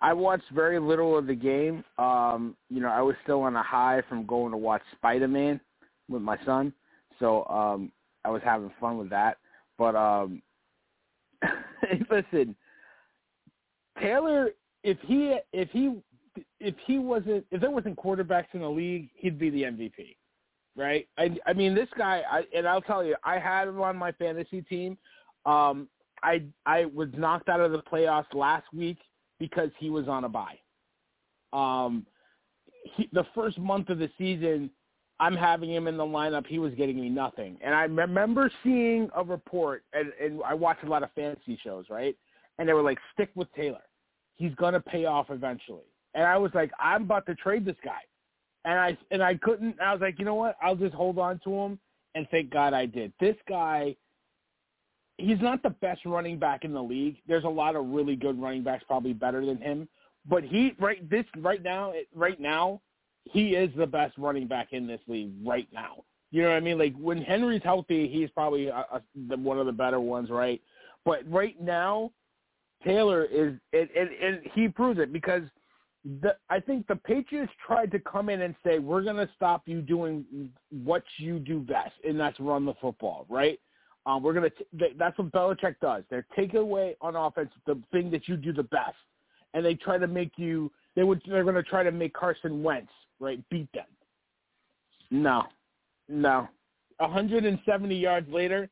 [0.02, 1.84] I watched very little of the game.
[1.98, 5.60] Um, you know, I was still on a high from going to watch Spider Man
[6.08, 6.72] with my son,
[7.18, 7.92] so um,
[8.24, 9.38] I was having fun with that.
[9.78, 10.42] But um,
[12.10, 12.56] listen,
[14.00, 14.50] Taylor,
[14.82, 15.96] if he if he
[16.60, 20.16] if he wasn't if there wasn't quarterbacks in the league, he'd be the MVP,
[20.76, 21.06] right?
[21.18, 24.12] I I mean this guy, I, and I'll tell you, I had him on my
[24.12, 24.96] fantasy team.
[25.44, 25.88] Um,
[26.22, 28.98] I I was knocked out of the playoffs last week
[29.38, 30.58] because he was on a bye.
[31.52, 32.06] Um,
[32.96, 34.70] he, the first month of the season,
[35.18, 36.46] I'm having him in the lineup.
[36.46, 37.56] He was getting me nothing.
[37.62, 41.86] And I remember seeing a report, and, and I watch a lot of fantasy shows,
[41.88, 42.16] right?
[42.58, 43.82] And they were like, stick with Taylor.
[44.36, 45.86] He's going to pay off eventually.
[46.14, 48.00] And I was like, I'm about to trade this guy.
[48.64, 49.80] And I and I couldn't.
[49.80, 50.56] I was like, you know what?
[50.60, 51.78] I'll just hold on to him.
[52.14, 53.12] And thank God I did.
[53.20, 53.94] This guy,
[55.18, 57.16] he's not the best running back in the league.
[57.26, 59.88] There's a lot of really good running backs, probably better than him.
[60.28, 62.80] But he right this right now right now
[63.24, 66.04] he is the best running back in this league right now.
[66.30, 66.78] You know what I mean?
[66.78, 70.60] Like when Henry's healthy, he's probably a, a, the, one of the better ones, right?
[71.04, 72.12] But right now,
[72.84, 75.42] Taylor is, and, and, and he proves it because
[76.22, 79.62] the, I think the Patriots tried to come in and say, we're going to stop
[79.66, 83.58] you doing what you do best, and that's run the football, right?
[84.06, 86.04] Um, we're going to, that's what Belichick does.
[86.08, 88.96] They're taking away on offense the thing that you do the best,
[89.52, 92.92] and they try to make you, they would, they're to try to make Carson Wentz
[93.18, 93.86] right, beat them.
[95.10, 95.44] No,
[96.08, 96.48] no.
[96.98, 98.70] 170 yards later,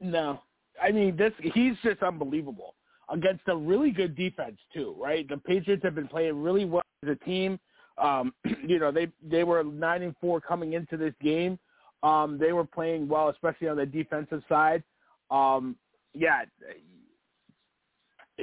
[0.00, 0.40] no.
[0.82, 2.74] I mean, this he's just unbelievable
[3.10, 5.28] against a really good defense too, right?
[5.28, 7.58] The Patriots have been playing really well as a team.
[7.98, 8.32] Um,
[8.66, 11.58] you know, they they were nine and four coming into this game.
[12.02, 14.82] Um, they were playing well, especially on the defensive side.
[15.30, 15.76] Um,
[16.14, 16.44] yeah,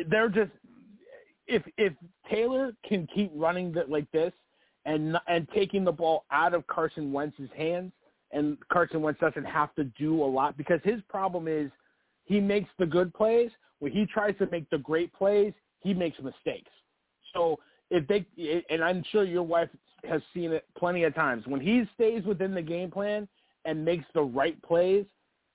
[0.10, 0.52] they're just
[1.48, 1.93] if if
[2.30, 4.34] Taylor can keep running the, like this
[4.86, 7.91] and and taking the ball out of Carson Wentz's hands,
[8.32, 11.72] and Carson Wentz doesn't have to do a lot because his problem is
[12.26, 13.52] he makes the good plays.
[13.80, 16.72] When he tries to make the great plays, he makes mistakes.
[17.34, 18.26] So if they
[18.69, 19.69] and I'm sure your wife
[20.08, 23.28] has seen it plenty of times when he stays within the game plan
[23.65, 25.06] and makes the right plays,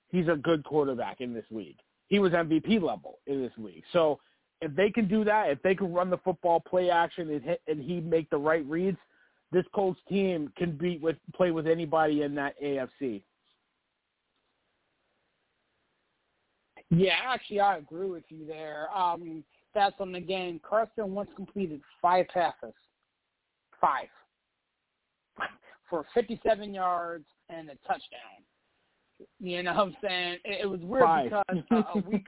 [0.09, 1.77] he's a good quarterback in this league.
[2.07, 3.83] He was MVP level in this league.
[3.91, 4.19] So
[4.61, 7.61] if they can do that, if they can run the football play action and, hit,
[7.67, 8.97] and he make the right reads,
[9.51, 13.21] this Colts team can beat with play with anybody in that AFC.
[16.89, 18.87] Yeah, actually, I agree with you there.
[18.95, 19.43] Um,
[19.99, 22.73] on the game: Carson Wentz completed five passes,
[23.79, 24.07] five
[25.89, 28.43] for 57 yards and a touchdown.
[29.39, 30.37] You know what I'm saying?
[30.43, 31.31] It, it was weird five.
[31.47, 32.27] because uh, a week,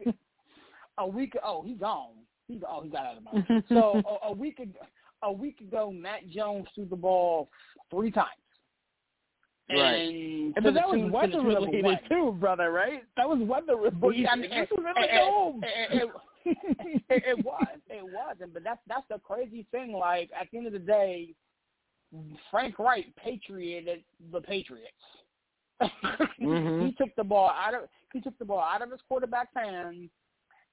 [0.98, 1.34] a week.
[1.44, 2.14] Oh, he's gone.
[2.48, 3.62] He oh he got out of my.
[3.70, 4.80] So a, a week ago,
[5.24, 7.50] a week ago, Mac Jones threw the ball
[7.92, 8.30] three times.
[9.70, 9.96] Right.
[9.96, 13.04] And, but that was weather related too, brother, right?
[13.18, 14.28] That was weather related.
[14.28, 15.62] I mean, this was in the dome.
[15.64, 16.04] It,
[16.46, 16.58] it,
[17.10, 17.68] it, it was.
[17.90, 18.38] It was.
[18.40, 19.92] And, but that's that's the crazy thing.
[19.92, 21.34] Like, at the end of the day,
[22.52, 24.92] Frank Reich patrioted the Patriots.
[26.42, 26.86] Mhm.
[26.88, 27.82] he took the ball out of
[28.14, 30.10] he took the ball out of his quarterback's hands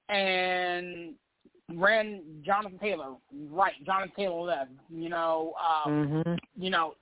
[0.09, 1.13] and
[1.73, 3.15] ran Jonathan Taylor
[3.49, 3.73] right.
[3.85, 4.71] Jonathan Taylor left.
[4.89, 6.37] You know, um, Mhm.
[6.55, 6.95] you know,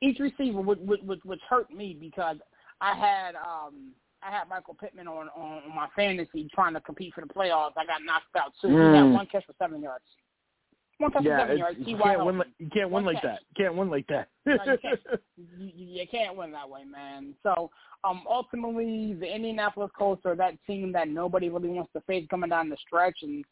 [0.00, 2.38] each receiver would would, would which hurt me because
[2.80, 3.92] I had um
[4.24, 7.72] I had Michael Pittman on, on on my fantasy trying to compete for the playoffs.
[7.76, 8.68] I got knocked out too.
[8.68, 8.94] He Mm.
[9.06, 10.04] had one catch for seven yards.
[11.02, 11.78] One Yeah, seven yards.
[11.80, 12.38] you can't win.
[12.38, 13.24] Like, you can't win One like catch.
[13.24, 13.40] that.
[13.56, 14.28] You can't win like that.
[14.46, 15.00] No, you can't.
[15.36, 17.34] you, you can't win that way, man.
[17.42, 17.70] So
[18.04, 22.50] um, ultimately, the Indianapolis Colts are that team that nobody really wants to face coming
[22.50, 23.44] down the stretch, and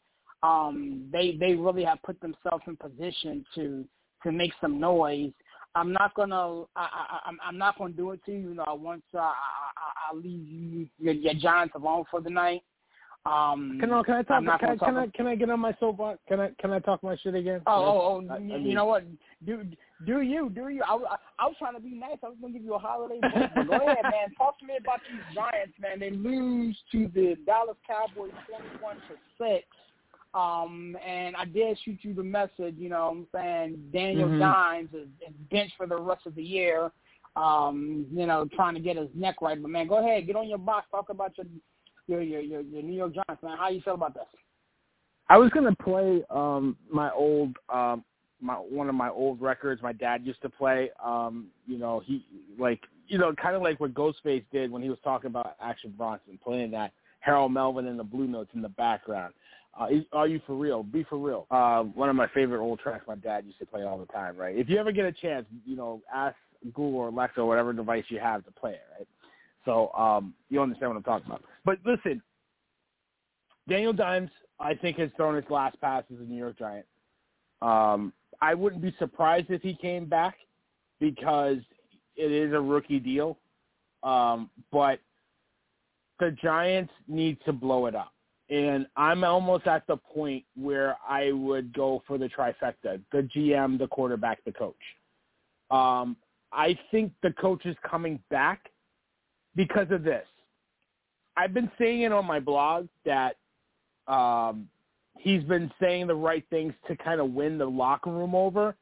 [0.43, 3.83] um, they they really have put themselves in position to
[4.23, 5.33] to make some noise.
[5.75, 8.39] I'm not gonna I, I, I'm I'm not gonna do it to you.
[8.39, 12.29] You know, once uh, I, I I leave you your, your Giants alone for the
[12.29, 12.61] night.
[13.23, 14.39] Um, Can I, can I talk?
[14.39, 16.17] Can I, talk can I can I get on my soapbox?
[16.27, 17.61] Can I can I talk my shit again?
[17.67, 18.33] Oh, oh, oh!
[18.33, 19.03] I- I you, know what?
[19.45, 19.63] Do
[20.07, 20.81] do you do you?
[20.81, 22.17] I, I, I was trying to be nice.
[22.23, 24.33] I was gonna give you a holiday break, but go ahead, man.
[24.35, 25.99] Talk to me about these Giants, man.
[25.99, 29.67] They lose to the Dallas Cowboys, twenty-one to six.
[30.33, 32.75] Um, and I did shoot you the message.
[32.77, 34.39] You know, what I'm saying Daniel Mhm.
[34.39, 36.91] Dimes is, is benched for the rest of the year.
[37.35, 39.61] Um, you know, trying to get his neck right.
[39.61, 40.87] But man, go ahead, get on your box.
[40.89, 41.45] Talk about your
[42.07, 43.57] your your your, your New York Giants, man.
[43.57, 44.23] How you feel about this?
[45.29, 48.03] I was gonna play um my old um
[48.41, 50.89] my one of my old records my dad used to play.
[51.03, 52.25] Um, you know, he
[52.57, 56.39] like you know, kinda like what Ghostface did when he was talking about Action Bronson,
[56.43, 59.33] playing that Harold Melvin and the Blue Notes in the background.
[59.79, 60.83] Uh, is, are you for real?
[60.83, 61.47] Be for real.
[61.49, 64.35] Uh, one of my favorite old tracks my dad used to play all the time,
[64.35, 64.57] right?
[64.57, 66.35] If you ever get a chance, you know, ask
[66.73, 69.07] Google or Alexa or whatever device you have to play it, right?
[69.65, 71.43] So um, you understand what I'm talking about.
[71.65, 72.21] But listen,
[73.69, 76.85] Daniel Dimes, I think, has thrown his last pass as a New York Giant.
[77.61, 80.35] Um, I wouldn't be surprised if he came back
[80.99, 81.57] because
[82.15, 83.37] it is a rookie deal.
[84.03, 84.99] Um, but
[86.19, 88.13] the Giants need to blow it up.
[88.49, 93.79] And I'm almost at the point where I would go for the trifecta, the GM,
[93.79, 94.75] the quarterback, the coach.
[95.69, 96.17] Um,
[96.51, 98.70] I think the coach is coming back
[99.55, 100.25] because of this.
[101.37, 103.37] I've been saying it on my blog that
[104.07, 104.67] um,
[105.17, 108.75] he's been saying the right things to kind of win the locker room over.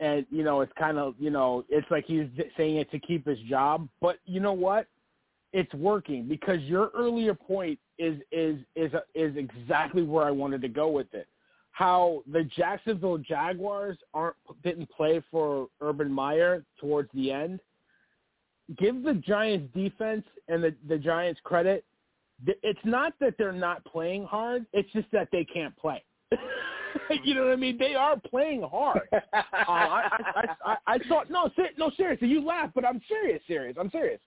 [0.00, 3.26] And, you know, it's kind of, you know, it's like he's saying it to keep
[3.26, 3.88] his job.
[4.00, 4.86] But you know what?
[5.52, 10.68] It's working because your earlier point is is is is exactly where I wanted to
[10.68, 11.26] go with it.
[11.72, 17.60] How the Jacksonville Jaguars aren't didn't play for Urban Meyer towards the end.
[18.76, 21.84] Give the Giants defense and the the Giants credit
[22.46, 24.66] it's not that they're not playing hard.
[24.72, 26.04] It's just that they can't play.
[27.24, 27.78] you know what I mean?
[27.78, 29.08] They are playing hard.
[29.12, 29.18] uh,
[29.52, 32.28] I, I, I, I thought no, ser- no, seriously.
[32.28, 33.42] You laugh, but I'm serious.
[33.46, 33.76] Serious.
[33.78, 34.20] I'm serious.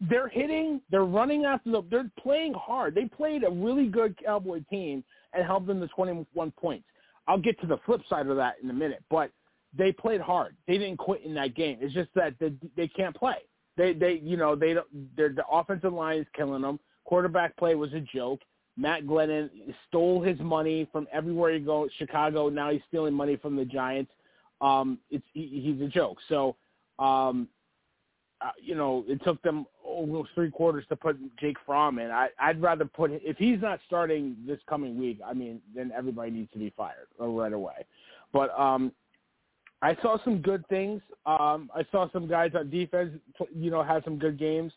[0.00, 0.82] They're hitting.
[0.90, 1.82] They're running after the.
[1.90, 2.94] They're playing hard.
[2.94, 6.84] They played a really good Cowboy team and held them to 21 points.
[7.26, 9.30] I'll get to the flip side of that in a minute, but
[9.76, 10.56] they played hard.
[10.68, 11.78] They didn't quit in that game.
[11.80, 13.36] It's just that they, they can't play.
[13.76, 15.16] They they you know they don't.
[15.16, 16.80] They're, the offensive line is killing them.
[17.04, 18.40] Quarterback play was a joke.
[18.76, 19.48] Matt Glennon
[19.88, 21.90] stole his money from everywhere he goes.
[21.98, 24.12] Chicago now he's stealing money from the Giants.
[24.60, 26.18] Um, it's he, he's a joke.
[26.28, 26.56] So,
[26.98, 27.48] um,
[28.40, 32.10] uh, you know, it took them almost three quarters to put Jake Fromm in.
[32.10, 35.20] I, I'd rather put if he's not starting this coming week.
[35.24, 37.86] I mean, then everybody needs to be fired right away.
[38.32, 38.92] But um,
[39.86, 41.00] I saw some good things.
[41.26, 43.12] Um, I saw some guys on defense,
[43.54, 44.72] you know, had some good games.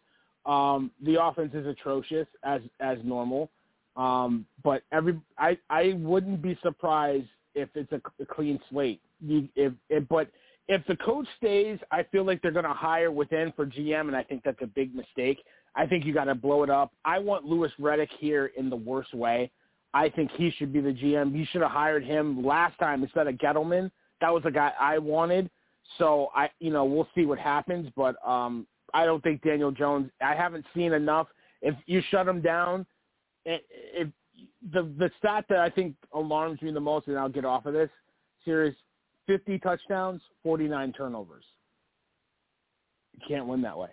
[0.46, 3.50] Um, the offense is atrocious as as normal,
[3.96, 9.02] um, but every I I wouldn't be surprised if it's a, a clean slate.
[9.20, 10.30] You, if, if but
[10.68, 14.16] if the coach stays, I feel like they're going to hire within for GM, and
[14.16, 15.40] I think that's a big mistake.
[15.76, 16.94] I think you got to blow it up.
[17.04, 19.50] I want Louis Riddick here in the worst way.
[19.92, 21.36] I think he should be the GM.
[21.36, 23.90] You should have hired him last time instead of Gettleman.
[24.22, 25.50] That was the guy I wanted.
[25.98, 30.12] So I, you know, we'll see what happens, but um, I don't think Daniel Jones.
[30.22, 31.28] I haven't seen enough.
[31.62, 32.86] If you shut him down,
[33.46, 34.10] if
[34.72, 37.74] the the stat that I think alarms me the most, and I'll get off of
[37.74, 37.90] this
[38.46, 38.76] series:
[39.26, 41.44] fifty touchdowns, forty nine turnovers.
[43.14, 43.90] You can't win that way.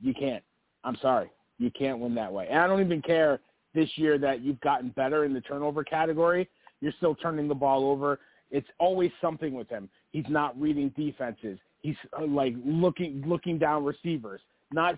[0.00, 0.44] You can't.
[0.84, 2.46] I'm sorry, you can't win that way.
[2.48, 3.40] And I don't even care
[3.74, 6.48] this year that you've gotten better in the turnover category.
[6.80, 8.20] You're still turning the ball over.
[8.54, 9.88] It's always something with him.
[10.12, 11.58] He's not reading defenses.
[11.80, 14.40] He's uh, like looking looking down receivers,
[14.72, 14.96] not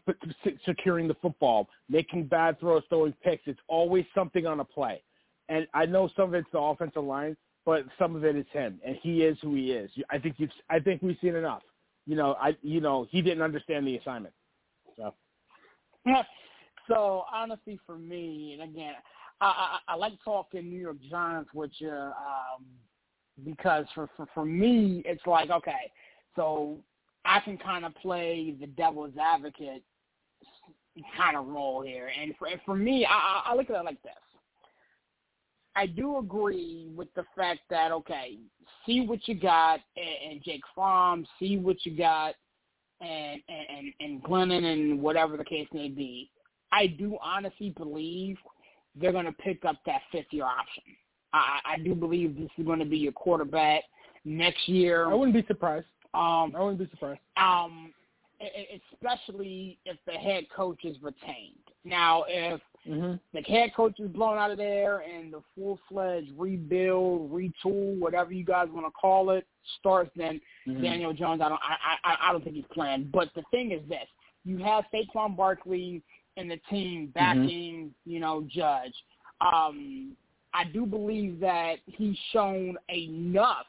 [0.67, 3.45] securing the football, making bad throws, throwing picks.
[3.47, 5.03] It's always something on a play.
[5.49, 7.35] And I know some of it's the offensive line,
[7.65, 9.91] but some of it is him, and he is who he is.
[10.11, 11.63] I think you've I think we've seen enough.
[12.07, 14.35] You know, I you know he didn't understand the assignment.
[14.99, 15.15] so
[16.05, 16.25] yeah.
[16.89, 18.93] so honestly, for me, and again,
[19.41, 22.67] I, I, I like talking New York Giants with you um,
[23.45, 25.91] because for, for for me, it's like okay,
[26.35, 26.79] so
[27.25, 29.83] I can kind of play the devil's advocate
[31.17, 34.03] kind of role here, and for and for me, I, I look at it like
[34.03, 34.13] this.
[35.75, 38.39] I do agree with the fact that okay,
[38.87, 42.35] see what you got and, Jake Fromm, see what you got
[43.01, 46.31] and and and Glennon and whatever the case may be.
[46.73, 48.37] I do honestly believe
[48.95, 50.83] they're going to pick up that fifth year option.
[51.37, 53.83] I, I do believe this is going to be your quarterback
[54.25, 55.11] next year.
[55.11, 55.87] I wouldn't be surprised.
[56.15, 57.21] Um, I wouldn't be surprised.
[57.37, 57.93] Um,
[58.93, 61.57] especially if the head coach is retained.
[61.85, 63.15] Now, if mm-hmm.
[63.33, 68.33] the head coach is blown out of there and the full fledged rebuild, retool, whatever
[68.33, 69.47] you guys want to call it,
[69.79, 70.83] starts, then mm-hmm.
[70.83, 73.11] Daniel Jones, I don't, I, I, I don't think he's playing.
[73.13, 74.07] But the thing is this:
[74.45, 76.03] you have Saquon Barkley
[76.37, 77.47] and the team backing,
[77.91, 78.11] mm-hmm.
[78.11, 78.95] you know, Judge.
[79.41, 80.17] Um,
[80.57, 83.67] I do believe that he's shown enough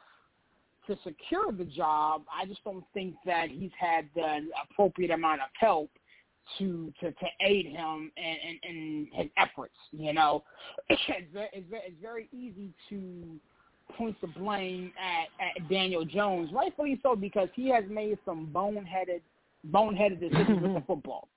[0.86, 2.22] to secure the job.
[2.34, 5.90] I just don't think that he's had the appropriate amount of help
[6.58, 9.74] to to, to aid him in, in, in his efforts.
[9.92, 10.44] You know,
[10.88, 13.38] it's very, it's, very, it's very easy to
[13.96, 19.20] point the blame at, at Daniel Jones, rightfully so, because he has made some boneheaded
[19.70, 20.86] boneheaded decisions with the mm-hmm.
[20.86, 21.28] football.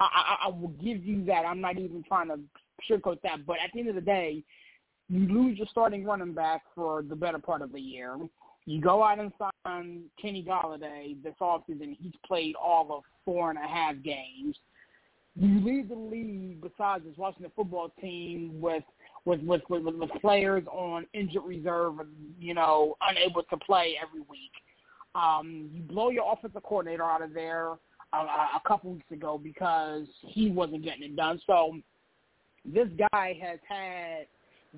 [0.00, 1.44] I, I, I will give you that.
[1.44, 2.38] I'm not even trying to
[2.90, 3.46] sugarcoat that.
[3.46, 4.42] But at the end of the day,
[5.08, 8.16] you lose your starting running back for the better part of the year.
[8.66, 11.96] You go out and sign Kenny Golladay this offseason.
[12.00, 14.56] He's played all of four and a half games.
[15.34, 18.82] You lead the league besides this Washington football team with
[19.24, 24.20] with with with, with players on injured reserve, and you know, unable to play every
[24.28, 24.52] week.
[25.14, 27.68] Um, you blow your offensive coordinator out of there
[28.12, 31.40] a, a couple weeks ago because he wasn't getting it done.
[31.46, 31.78] So
[32.64, 34.26] this guy has had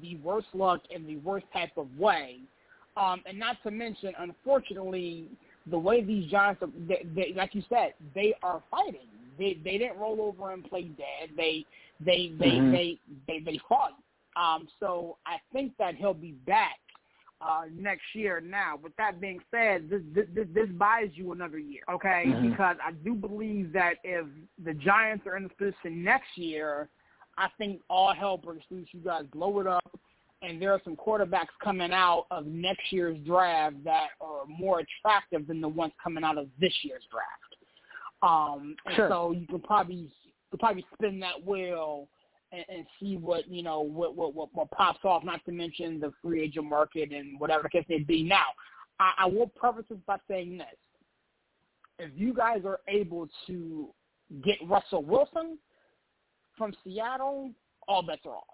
[0.01, 2.40] the worst luck in the worst type of way.
[2.96, 5.28] Um, and not to mention, unfortunately,
[5.70, 9.09] the way these Giants, are, they, they, like you said, they are fighting.
[9.38, 11.30] They they didn't roll over and play dead.
[11.36, 11.64] They
[12.05, 12.72] they they mm-hmm.
[12.72, 13.92] they, they they fought.
[14.36, 16.78] Um, so I think that he'll be back
[17.40, 18.40] uh, next year.
[18.40, 22.24] Now, with that being said, this this, this buys you another year, okay?
[22.26, 22.51] Mm-hmm.
[22.51, 24.26] Because I do believe that if
[24.62, 26.88] the Giants are in this position next year,
[27.41, 28.88] I think all hell breaks loose.
[28.93, 29.99] You guys blow it up,
[30.43, 35.47] and there are some quarterbacks coming out of next year's draft that are more attractive
[35.47, 37.51] than the ones coming out of this year's draft.
[38.22, 39.09] Um, and sure.
[39.09, 40.12] so you can probably
[40.53, 42.09] you probably spin that wheel
[42.53, 45.24] and, and see what you know what, what what what pops off.
[45.24, 48.22] Not to mention the free agent market and whatever the case may be.
[48.22, 48.47] Now,
[48.99, 50.66] I, I will preface this by saying this:
[51.99, 53.88] if you guys are able to
[54.45, 55.57] get Russell Wilson
[56.61, 57.52] from Seattle,
[57.88, 58.44] all bets are off.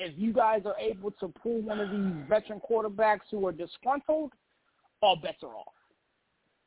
[0.00, 4.32] If you guys are able to pull one of these veteran quarterbacks who are disgruntled,
[5.02, 5.74] all bets are off.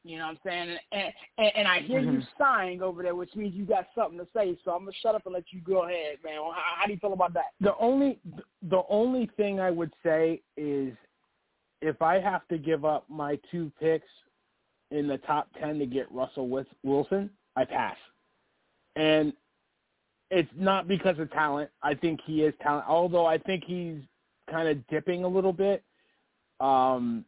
[0.03, 0.77] You know what I'm saying?
[0.91, 2.17] And, and, and I hear mm-hmm.
[2.17, 4.55] you sighing over there, which means you got something to say.
[4.63, 6.35] So I'm gonna shut up and let you go ahead, man.
[6.35, 7.47] How, how do you feel about that?
[7.59, 8.19] The only
[8.61, 10.93] the only thing I would say is
[11.81, 14.07] if I have to give up my two picks
[14.91, 16.47] in the top ten to get Russell
[16.83, 17.97] Wilson, I pass.
[18.95, 19.33] And
[20.29, 21.69] it's not because of talent.
[21.81, 23.99] I think he is talent, although I think he's
[24.49, 25.83] kind of dipping a little bit.
[26.59, 27.25] Um,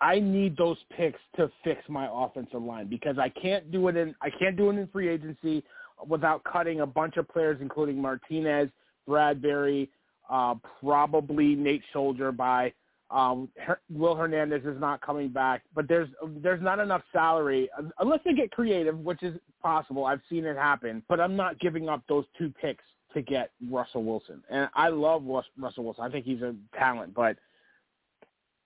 [0.00, 4.14] I need those picks to fix my offensive line because I can't do it in
[4.20, 5.62] I can't do it in free agency
[6.08, 8.68] without cutting a bunch of players, including Martinez,
[9.08, 9.88] Bradberry,
[10.28, 12.72] uh, probably Nate Solder by
[13.12, 13.48] um,
[13.90, 16.08] Will Hernandez is not coming back, but there's
[16.42, 20.06] there's not enough salary unless they get creative, which is possible.
[20.06, 22.84] I've seen it happen, but I'm not giving up those two picks
[23.14, 24.42] to get Russell Wilson.
[24.50, 25.24] And I love
[25.58, 26.04] Russell Wilson.
[26.04, 27.36] I think he's a talent, but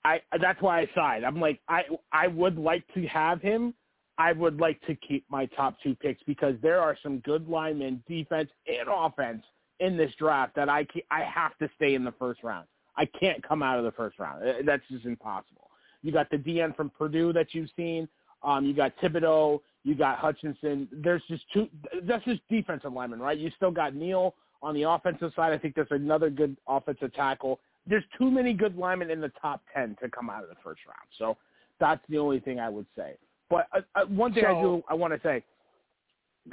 [0.04, 1.24] I that's why I side.
[1.24, 1.82] I'm like I
[2.12, 3.74] I would like to have him.
[4.18, 8.02] I would like to keep my top two picks because there are some good linemen,
[8.08, 9.42] defense and offense
[9.80, 12.68] in this draft that I I have to stay in the first round.
[12.96, 14.46] I can't come out of the first round.
[14.46, 15.70] Uh, that's just impossible.
[16.02, 18.08] You got the DN from Purdue that you've seen.
[18.42, 19.60] Um, you got Thibodeaux.
[19.84, 20.88] You got Hutchinson.
[20.92, 21.68] There's just two.
[22.02, 23.38] That's just defensive linemen, right?
[23.38, 25.52] You still got Neal on the offensive side.
[25.52, 29.62] I think there's another good offensive tackle there's too many good linemen in the top
[29.72, 31.08] ten to come out of the first round.
[31.18, 31.36] So
[31.78, 33.16] that's the only thing I would say.
[33.48, 35.44] But uh, uh, one thing so, I do I want to say.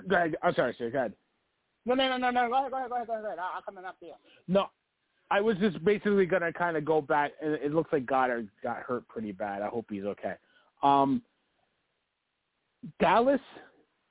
[0.08, 0.36] Go ahead.
[0.44, 0.90] I'm sorry, sir.
[0.90, 1.14] Go ahead.
[1.86, 2.50] No, no, no, no, no.
[2.50, 3.40] Go ahead, go ahead, go ahead, go ahead.
[3.40, 4.14] I'll come in after you.
[4.48, 4.68] No,
[5.32, 7.32] I was just basically to kind of go back.
[7.42, 9.62] And it looks like Goddard got hurt pretty bad.
[9.62, 10.36] I hope he's okay.
[10.84, 11.22] Um,
[13.00, 13.40] Dallas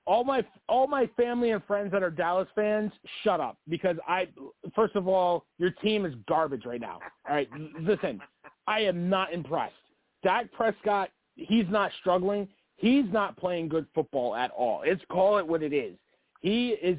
[0.07, 2.93] all my all my family and friends that are Dallas fans,
[3.23, 4.29] shut up because I
[4.75, 6.99] first of all, your team is garbage right now.
[7.29, 7.49] All right,
[7.81, 8.21] listen,
[8.67, 9.75] I am not impressed.
[10.23, 12.49] Dak Prescott, he's not struggling.
[12.77, 14.83] He's not playing good football at all.
[14.85, 15.97] It's call it what it is.
[16.41, 16.99] He is,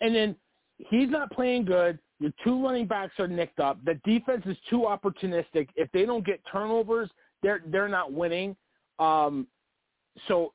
[0.00, 0.34] and then
[0.78, 1.98] he's not playing good.
[2.20, 3.82] Your two running backs are nicked up.
[3.84, 5.68] The defense is too opportunistic.
[5.74, 7.10] If they don't get turnovers,
[7.42, 8.54] they're they're not winning.
[8.98, 9.46] Um,
[10.28, 10.52] so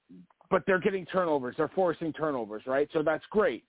[0.52, 1.56] but they're getting turnovers.
[1.58, 2.88] They're forcing turnovers, right?
[2.94, 3.64] So that's great.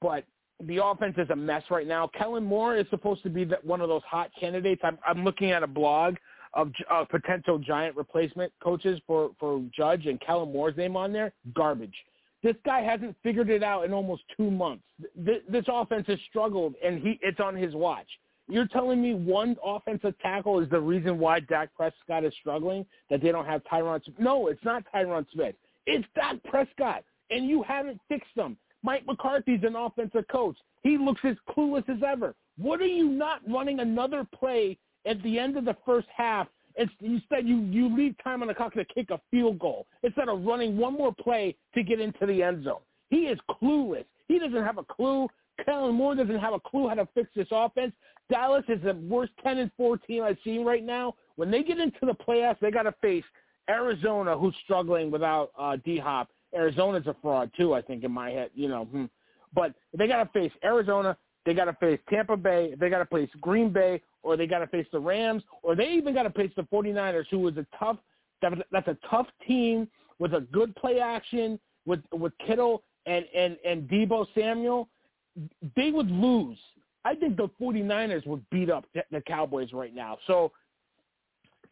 [0.00, 0.24] But
[0.64, 2.08] the offense is a mess right now.
[2.16, 4.80] Kellen Moore is supposed to be the, one of those hot candidates.
[4.84, 6.16] I'm, I'm looking at a blog
[6.54, 11.32] of uh, potential giant replacement coaches for, for Judge and Kellen Moore's name on there.
[11.54, 11.94] Garbage.
[12.42, 14.84] This guy hasn't figured it out in almost two months.
[15.16, 18.08] This, offense has struggled, and he it's on his watch.
[18.48, 23.22] You're telling me one offensive tackle is the reason why Dak Prescott is struggling, that
[23.22, 24.18] they don't have Tyron Smith?
[24.18, 25.54] No, it's not Tyron Smith.
[25.86, 28.56] It's Dak Prescott, and you haven't fixed them.
[28.82, 30.56] Mike McCarthy's an offensive coach.
[30.82, 32.34] He looks as clueless as ever.
[32.58, 34.76] What are you not running another play
[35.06, 36.48] at the end of the first half?
[36.76, 40.44] Instead, you you leave time on the clock to kick a field goal instead of
[40.44, 42.80] running one more play to get into the end zone.
[43.10, 44.04] He is clueless.
[44.28, 45.28] He doesn't have a clue.
[45.64, 47.92] Kellen Moore doesn't have a clue how to fix this offense.
[48.30, 51.14] Dallas is the worst 10 and 4 team I've seen right now.
[51.36, 53.24] When they get into the playoffs, they got to face
[53.68, 56.28] Arizona, who's struggling without uh, D Hop.
[56.54, 58.50] Arizona's a fraud too, I think, in my head.
[58.54, 59.04] You know, hmm.
[59.54, 61.16] but they got to face Arizona.
[61.44, 62.74] They got to face Tampa Bay.
[62.78, 65.90] They got to face Green Bay, or they got to face the Rams, or they
[65.92, 67.96] even got to face the 49ers, who is a tough.
[68.40, 69.88] That's a tough team
[70.18, 74.88] with a good play action with with Kittle and and and Deebo Samuel.
[75.76, 76.58] They would lose.
[77.04, 80.18] I think the 49ers would beat up the Cowboys right now.
[80.26, 80.52] So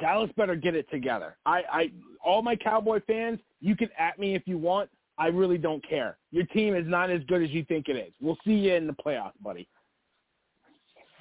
[0.00, 1.36] Dallas better get it together.
[1.46, 1.92] I, I
[2.24, 4.90] all my Cowboy fans, you can at me if you want.
[5.20, 6.16] I really don't care.
[6.30, 8.10] Your team is not as good as you think it is.
[8.22, 9.68] We'll see you in the playoffs, buddy.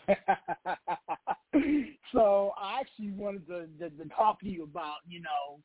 [2.14, 5.60] so I actually wanted to, to, to talk to you about, you know,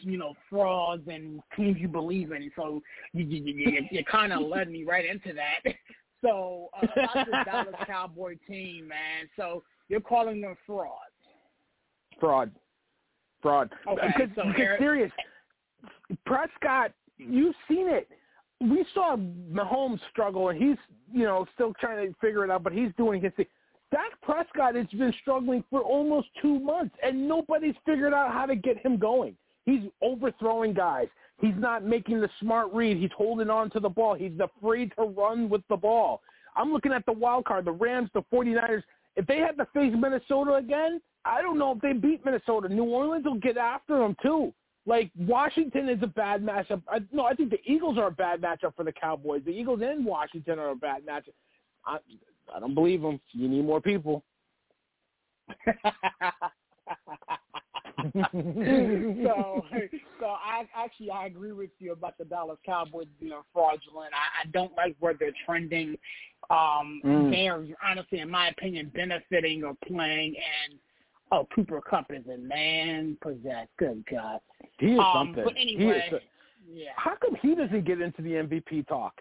[0.00, 2.50] you know, frauds and teams you believe in.
[2.56, 2.82] So
[3.12, 5.60] you you, you, you kind of led me right into that.
[6.22, 9.28] So uh, about the Dallas Cowboy team, man.
[9.36, 10.94] So you're calling them frauds.
[12.18, 12.50] Fraud.
[13.42, 13.70] Fraud.
[13.86, 15.12] Okay, because, so Eric, serious.
[16.24, 18.08] Prescott, you've seen it.
[18.60, 20.76] We saw Mahomes struggle, and he's
[21.12, 23.46] you know still trying to figure it out, but he's doing his thing.
[23.90, 28.56] Dak Prescott has been struggling for almost two months, and nobody's figured out how to
[28.56, 29.36] get him going.
[29.66, 31.08] He's overthrowing guys.
[31.40, 32.96] He's not making the smart read.
[32.96, 34.14] He's holding on to the ball.
[34.14, 36.22] He's afraid to run with the ball.
[36.56, 38.82] I'm looking at the wild card, the Rams, the 49ers.
[39.16, 42.68] If they had to face Minnesota again, I don't know if they beat Minnesota.
[42.68, 44.52] New Orleans will get after them too.
[44.86, 46.82] Like Washington is a bad matchup.
[46.88, 49.42] I, no, I think the Eagles are a bad matchup for the Cowboys.
[49.44, 51.34] The Eagles and Washington are a bad matchup.
[51.86, 51.98] I,
[52.54, 53.20] I don't believe them.
[53.32, 54.24] You need more people.
[58.14, 59.64] so,
[60.20, 64.12] so I actually I agree with you about the Dallas Cowboys being fraudulent.
[64.12, 65.96] I, I don't like where they're trending.
[66.50, 67.30] Um, Mm.
[67.30, 70.34] They are honestly, in my opinion, benefiting or playing.
[70.36, 70.78] And
[71.34, 73.70] oh, Cooper Kupp is a man possessed.
[73.78, 74.40] Good God.
[74.78, 75.44] He is Um, something.
[75.44, 76.20] but anyway, is,
[76.66, 79.20] yeah, how come he doesn't get into the MVP talk?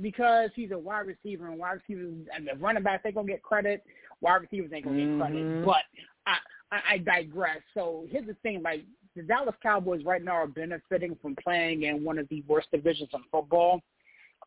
[0.00, 3.42] because he's a wide receiver, and wide receivers and the running backs they gonna get
[3.42, 3.84] credit.
[4.20, 5.18] Wide receivers ain't gonna get Mhm.
[5.18, 5.64] credit.
[5.64, 5.84] But
[6.26, 6.38] I,
[6.72, 7.60] I, I digress.
[7.74, 12.02] So here's the thing: like the Dallas Cowboys right now are benefiting from playing in
[12.04, 13.82] one of the worst divisions in football.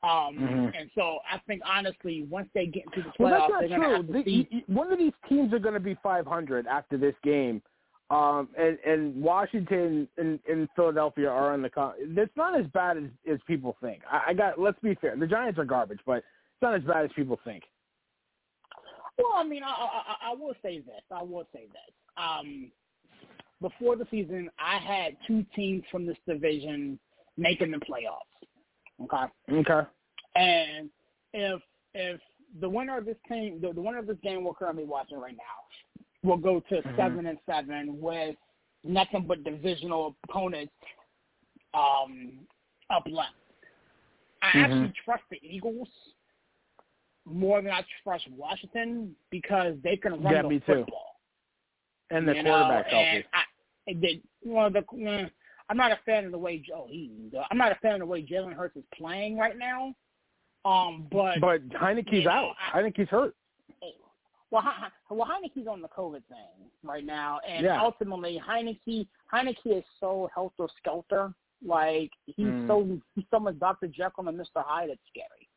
[0.06, 0.80] Um, Mhm.
[0.80, 3.86] and so I think honestly, once they get into the Well, playoffs, that's they're not
[3.88, 3.95] true.
[3.95, 4.47] have to The- see.
[4.51, 7.62] y- y- one of these teams are going to be 500 after this game,
[8.12, 11.70] um, and, and Washington and, and Philadelphia are on the.
[11.72, 14.03] Con- it's not as bad as, as people think.
[14.10, 14.60] I, I got.
[14.60, 15.16] Let's be fair.
[15.16, 17.64] The Giants are garbage, but it's not as bad as people think.
[19.18, 21.01] Well, I mean, I, I, I I will say this.
[21.10, 21.95] I will say this.
[22.16, 22.72] Um,
[23.60, 26.99] before the season, I had two teams from this division
[27.38, 28.30] making the playoffs.
[29.01, 29.26] Okay.
[29.51, 29.88] Okay.
[30.36, 30.90] And
[31.34, 31.62] if
[31.94, 32.20] if
[32.60, 35.36] the winner of this team, the, the winner of this game we're currently watching right
[35.36, 36.96] now, will go to Mhm.
[36.96, 38.36] seven and seven with
[38.84, 40.74] nothing but divisional opponents
[41.74, 42.48] um,
[42.90, 43.34] up left.
[44.42, 44.64] I Mhm.
[44.64, 45.90] actually trust the Eagles
[47.26, 50.66] more than I trust Washington because they can run Yeah, the me too.
[50.66, 51.20] football.
[52.12, 53.18] And the you quarterback know, healthy.
[53.18, 53.44] and I,
[53.88, 55.30] and the, well, the, uh,
[55.70, 56.88] I'm not a fan of the way Joe.
[56.88, 57.12] He,
[57.50, 59.96] I'm not a fan of the way Jalen Hurts is playing right now.
[60.66, 62.55] Um, but, But Heinicke's know, out.
[62.74, 63.36] I- Heinicke's hurt.
[64.51, 64.63] well,
[65.09, 67.82] well, Heinicke's on the COVID thing right now, and Yeah.
[67.82, 72.68] ultimately Heinicke, Heinicke is so helter skelter Like he's Mm.
[72.68, 73.88] so he's so much Dr.
[73.88, 74.63] Jekyll and Mr.
[74.63, 74.89] Hyde.
[74.89, 75.47] It's scary.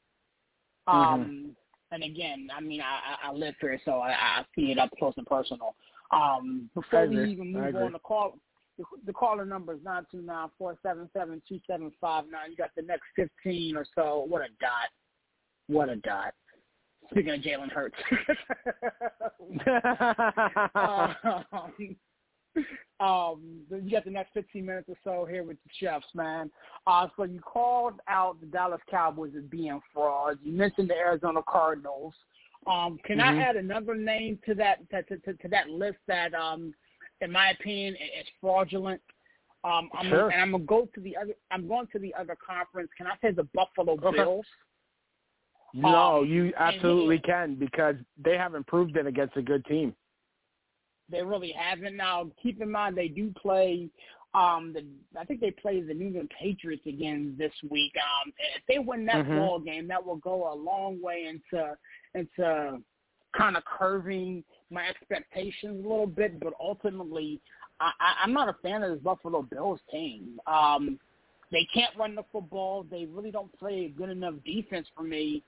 [0.87, 1.55] Um,
[1.91, 4.91] and again, I mean, I, I I live here, so I, I see it up
[4.99, 5.75] close and personal.
[6.11, 8.39] Um, before we even move on, the call
[8.79, 12.51] the, the caller number is nine two nine four seven seven two seven five nine.
[12.51, 14.25] You got the next fifteen or so.
[14.29, 14.89] What a dot!
[15.67, 16.35] What a dot!
[17.11, 17.97] Speaking of Jalen Hurts.
[21.53, 21.97] um,
[23.01, 26.51] um, you got the next 15 minutes or so here with the chefs, man.
[26.87, 30.41] Uh, so you called out the Dallas Cowboys as being frauds.
[30.43, 32.15] You mentioned the Arizona Cardinals.
[32.67, 33.23] Um, can Mhm.
[33.23, 36.75] I add another name to that to, to, to that list that, um,
[37.21, 39.01] in my opinion, it's fraudulent?
[39.65, 40.31] Um, I'm Sure.
[40.31, 41.35] and I'm gonna go to the other.
[41.51, 42.91] I'm going to the other conference.
[42.97, 44.17] Can I say the Buffalo Okay.
[44.17, 44.47] Bills?
[45.75, 49.95] no, Um, you absolutely can because they haven't proved it against a good team.
[51.11, 51.97] They really haven't.
[51.97, 53.91] Now, keep in mind they do play.
[54.35, 54.87] Um, the
[55.19, 57.93] I think they play the New England Patriots again this week.
[57.97, 59.35] Um, if they win that Mhm.
[59.35, 61.77] ball game, that will go a long way into
[62.15, 62.83] into
[63.37, 66.41] kind of curving my expectations a little bit.
[66.41, 67.41] But ultimately,
[67.81, 70.41] I, I, I'm not a fan of this Buffalo Bills team.
[70.47, 70.99] Um,
[71.51, 72.85] they can't run the football.
[72.91, 75.43] They really don't play a good enough defense for me.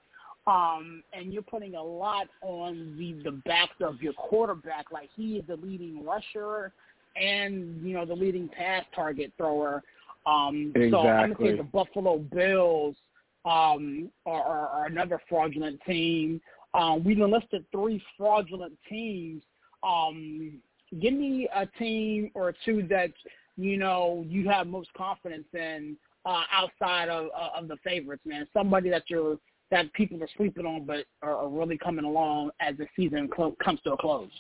[0.47, 4.91] Um, and you're putting a lot on the the backs of your quarterback.
[4.91, 6.73] Like he is the leading rusher
[7.17, 9.83] and you know the leading pass target thrower.
[10.27, 12.97] Um, So I'm gonna say the Buffalo Bills
[13.45, 16.41] um, are, are, are another fraudulent team.
[16.75, 19.43] Um, we listed three fraudulent teams.
[19.83, 20.61] Um,
[21.01, 23.11] give me a team or two that
[23.57, 28.47] you know you have most confidence in uh, outside of of the favorites, man.
[28.53, 29.39] Somebody that you're
[29.71, 33.57] that people are sleeping on, but are, are really coming along as the season clo-
[33.63, 34.31] comes to a close.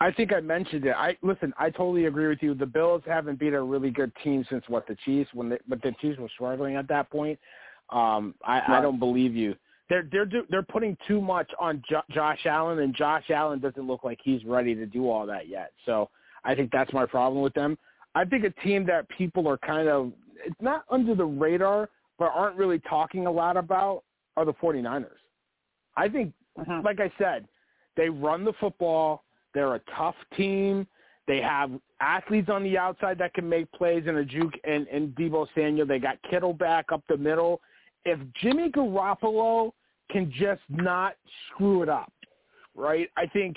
[0.00, 0.94] I think I mentioned it.
[0.96, 1.54] I listen.
[1.58, 2.54] I totally agree with you.
[2.54, 5.80] The Bills haven't beat a really good team since what the Chiefs when they, but
[5.82, 7.38] the Chiefs were struggling at that point.
[7.90, 9.54] Um, I, I don't believe you.
[9.88, 13.86] They're they're do, they're putting too much on jo- Josh Allen, and Josh Allen doesn't
[13.86, 15.72] look like he's ready to do all that yet.
[15.84, 16.10] So
[16.44, 17.78] I think that's my problem with them.
[18.14, 20.12] I think a team that people are kind of
[20.44, 24.02] it's not under the radar, but aren't really talking a lot about
[24.36, 25.06] are the 49ers.
[25.96, 26.84] I think mm-hmm.
[26.84, 27.46] like I said,
[27.96, 29.24] they run the football.
[29.54, 30.86] They're a tough team.
[31.26, 31.70] They have
[32.00, 35.86] athletes on the outside that can make plays in a juke and, and Deebo Samuel.
[35.86, 37.60] They got Kittle back up the middle.
[38.04, 39.72] If Jimmy Garoppolo
[40.10, 41.16] can just not
[41.48, 42.12] screw it up,
[42.74, 43.08] right?
[43.16, 43.56] I think,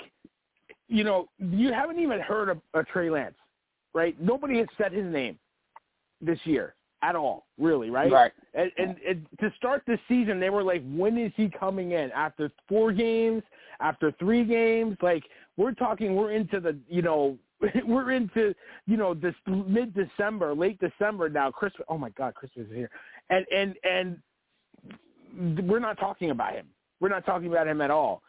[0.88, 3.36] you know, you haven't even heard of, of Trey Lance,
[3.94, 4.20] right?
[4.20, 5.38] Nobody has said his name
[6.20, 8.10] this year at all, really, right?
[8.10, 8.32] Right.
[8.54, 12.10] And, and, and to start this season, they were like, when is he coming in?
[12.12, 13.42] After four games,
[13.80, 15.24] after three games, like
[15.56, 17.38] we're talking, we're into the, you know,
[17.86, 18.54] we're into,
[18.86, 21.50] you know, this mid-December, late December now.
[21.50, 21.86] Christmas.
[21.88, 22.90] Oh my God, Christmas is here,
[23.28, 24.18] and and and
[25.36, 26.66] we're not talking about him.
[27.00, 28.22] We're not talking about him at all.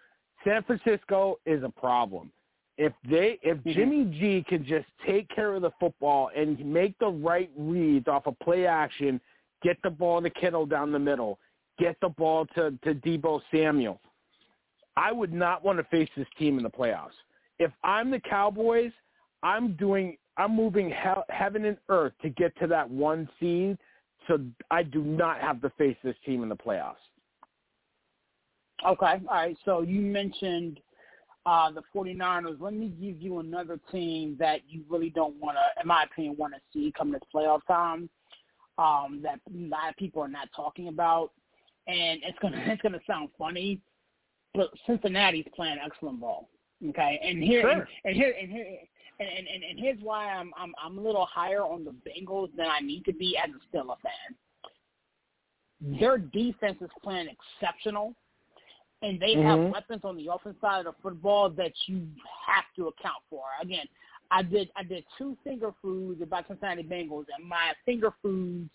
[0.44, 2.32] San Francisco is a problem.
[2.78, 3.74] If they, if Mhm.
[3.74, 8.26] Jimmy G can just take care of the football and make the right reads off
[8.28, 9.22] of play action,
[9.62, 11.38] get the ball to Kittle down the middle,
[11.78, 14.00] get the ball to to Deebo Samuel,
[14.98, 17.16] I would not want to face this team in the playoffs.
[17.60, 18.92] If I'm the Cowboys,
[19.44, 23.78] I'm doing I'm moving hell, heaven and earth to get to that one seed,
[24.28, 26.96] so I do not have to face this team in the playoffs.
[28.86, 29.06] Okay.
[29.06, 29.58] All right.
[29.66, 30.80] So you mentioned
[31.46, 32.60] uh, the 49ers.
[32.60, 36.36] Let me give you another team that you really don't want to, in my opinion,
[36.38, 38.10] want to see come this playoff time
[38.78, 41.32] um, that a lot of people are not talking about.
[41.88, 43.80] And it's gonna it's gonna sound funny,
[44.54, 46.50] but Cincinnati's playing excellent ball.
[46.90, 47.72] Okay, and here Sure.
[47.72, 48.78] and, and here and here
[49.22, 52.50] and, and, and, and here's why I'm I'm I'm a little higher on the Bengals
[52.58, 56.00] than I need to be as a Steelers fan.
[56.00, 58.16] Their defense is playing exceptional
[59.02, 59.72] and they have Mhm.
[59.72, 62.08] weapons on the offense side of the football that you
[62.46, 63.44] have to account for.
[63.62, 63.88] Again,
[64.30, 68.70] I did I did two finger foods about Cincinnati Bengals, and my finger foods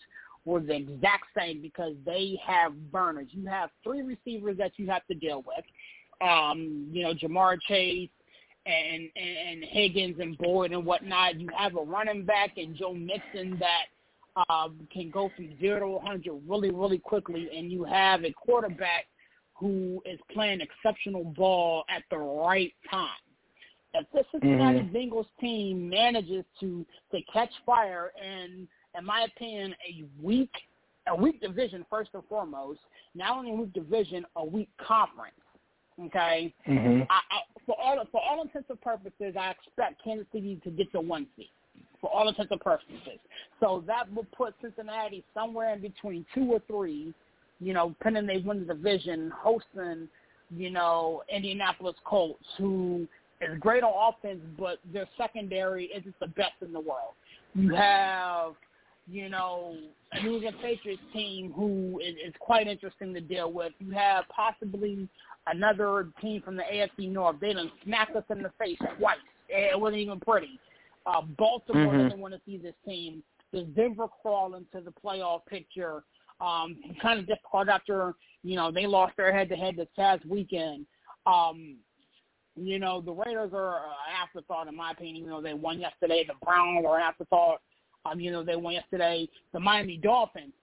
[0.45, 3.27] were the exact same because they have burners.
[3.31, 5.65] You have three receivers that you have to deal with.
[6.21, 8.09] Um, you know, Ja'Marr Chase
[8.67, 11.39] and, and and Higgins and Boyd and whatnot.
[11.39, 15.87] You have a running back and Joe Mixon that um, can go from zero to
[15.87, 19.05] 100 really, really quickly, and you have a quarterback
[19.53, 23.09] who is playing exceptional ball at the right time.
[23.93, 24.91] If the Cincinnati Mhm.
[24.91, 30.51] Bengals team manages to to catch fire and, in my opinion, a weak
[31.07, 32.81] a weak division first and foremost,
[33.15, 35.39] not only a weak division, a weak conference.
[36.05, 37.03] Okay, Mm-hmm.
[37.09, 40.91] I, I, for all for all intents and purposes, I expect Kansas City to get
[40.91, 41.49] the one seed.
[42.01, 43.19] for all intents and purposes.
[43.59, 47.13] So that will put Cincinnati somewhere in between two or three,
[47.59, 50.07] you know, pending they win the division, hosting,
[50.55, 53.07] you know, Indianapolis Colts, who
[53.41, 57.13] is great on offense, but their secondary isn't the best in the world.
[57.55, 58.53] You have,
[59.09, 59.75] you know,
[60.11, 63.73] a New England Patriots team who is, is quite interesting to deal with.
[63.79, 65.07] You have possibly
[65.51, 67.39] another team from the AFC North.
[67.39, 69.17] They done smacked us in the face twice.
[69.49, 70.59] It wasn't even pretty.
[71.05, 72.03] Uh, Baltimore Mhm.
[72.03, 73.23] doesn't want to see this team.
[73.53, 76.03] Does Denver crawl into the playoff picture?
[76.41, 80.85] Um, kind of difficult after you know they lost their head-to-head this past weekend.
[81.25, 81.77] Um,
[82.55, 85.17] you know the Raiders are an afterthought in my opinion.
[85.17, 87.61] Even though they won yesterday, the Browns are an afterthought.
[88.05, 89.27] Um, you know they won yesterday.
[89.53, 90.53] The Miami Dolphins,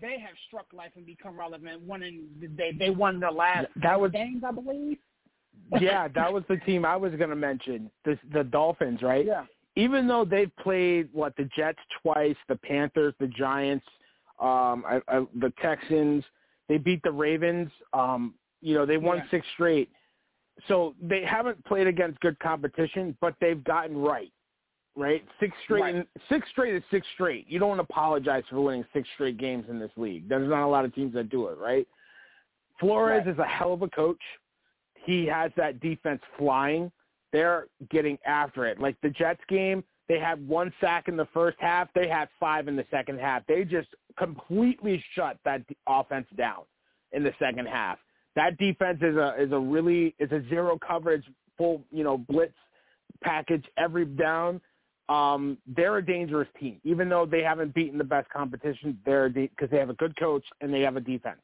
[0.00, 1.82] they have struck life and become relevant.
[1.82, 2.26] Winning,
[2.56, 4.98] they they won the last That was games, I believe.
[5.80, 7.90] yeah, that was the team I was going to mention.
[8.04, 9.24] The the Dolphins, right?
[9.24, 9.44] Yeah.
[9.76, 13.84] Even though they've played what the Jets twice, the Panthers, the Giants,
[14.40, 16.24] um, I, I, the Texans,
[16.68, 17.70] they beat the Ravens.
[17.92, 19.30] Um, you know, they won Yeah.
[19.30, 19.90] six straight.
[20.68, 24.32] So they haven't played against good competition, but they've gotten right.
[24.96, 25.80] Right, six straight.
[25.80, 26.08] Right.
[26.28, 27.46] Six straight is six straight.
[27.48, 30.28] You don't apologize for winning six straight games in this league.
[30.28, 31.86] There's not a lot of teams that do it, right?
[32.78, 33.32] Flores Right.
[33.34, 34.20] is a hell of a coach
[35.04, 36.90] he has that defense flying.
[37.32, 38.80] They're getting after it.
[38.80, 41.88] Like the Jets game, they had one sack in the first half.
[41.94, 43.42] They had five in the second half.
[43.46, 43.88] They just
[44.18, 46.62] completely shut that offense down
[47.12, 47.98] in the second half.
[48.36, 51.24] That defense is a is a really is a zero coverage
[51.56, 52.54] full you know blitz
[53.22, 54.60] package every down.
[55.08, 58.98] Um, they're a dangerous team, even though they haven't beaten the best competition.
[59.04, 61.42] They're because they have a good coach and they have a defense.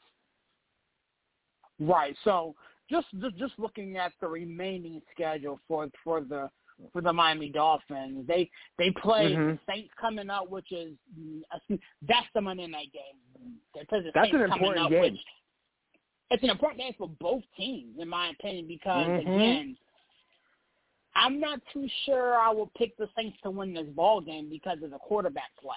[1.79, 2.17] Right.
[2.25, 2.55] So
[2.89, 6.51] just just just looking at the remaining schedule for for the
[6.93, 9.53] for the Miami Dolphins, they they play Mhm.
[9.53, 10.97] the Saints coming up, which is
[12.03, 13.59] that's the Monday night game.
[13.75, 15.01] They play the That's Saints an coming important up, game.
[15.03, 15.25] Which,
[16.31, 19.21] it's an important game for both teams, in my opinion, because Mhm.
[19.21, 19.77] again,
[21.15, 24.79] I'm not too sure I will pick the Saints to win this ball game because
[24.83, 25.75] of the quarterback play.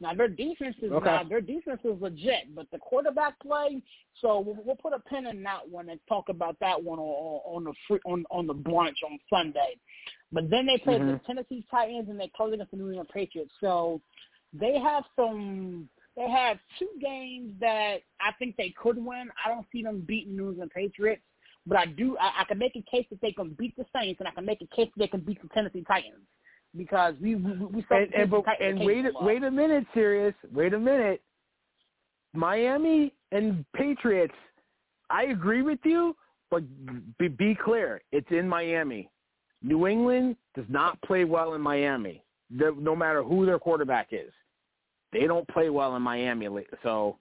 [0.00, 1.06] Now their defense is Okay.
[1.06, 3.82] now their defense is legit, but the quarterback play.
[4.20, 7.40] So we'll, we'll put a pin in that one and talk about that one on,
[7.56, 9.74] on the free, on on the brunch on Sunday.
[10.30, 11.24] But then they play the Mhm.
[11.24, 13.52] Tennessee Titans and they close against the New England Patriots.
[13.60, 14.00] So
[14.52, 15.88] they have some.
[16.16, 19.30] They have two games that I think they could win.
[19.44, 21.22] I don't see them beating New England Patriots,
[21.68, 22.16] but I do.
[22.18, 24.44] I, I can make a case that they can beat the Saints, and I can
[24.44, 26.24] make a case that they can beat the Tennessee Titans
[26.76, 30.34] because we we, we saw and and, but, and wait wait a minute, serious.
[30.52, 31.22] Wait a minute.
[32.34, 34.34] Miami and Patriots.
[35.10, 36.14] I agree with you,
[36.50, 36.62] but
[37.18, 38.02] be, be clear.
[38.12, 39.10] It's in Miami.
[39.62, 42.22] New England does not play well in Miami.
[42.50, 44.32] No matter who their quarterback is,
[45.12, 46.46] they don't play well in Miami.
[46.82, 47.16] So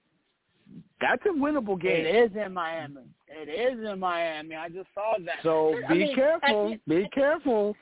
[0.99, 2.05] that's a winnable game.
[2.05, 3.01] It is in Miami.
[3.27, 4.55] It is in Miami.
[4.55, 5.35] I just saw that.
[5.43, 6.73] So I be mean, careful.
[6.73, 7.75] at Be careful.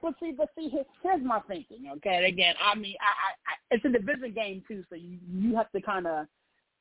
[0.00, 1.84] But see, but see, here- here's my thinking.
[1.96, 5.18] Okay, and again, I mean, I, I, I it's a division game too, so you
[5.32, 6.26] you have to kind of,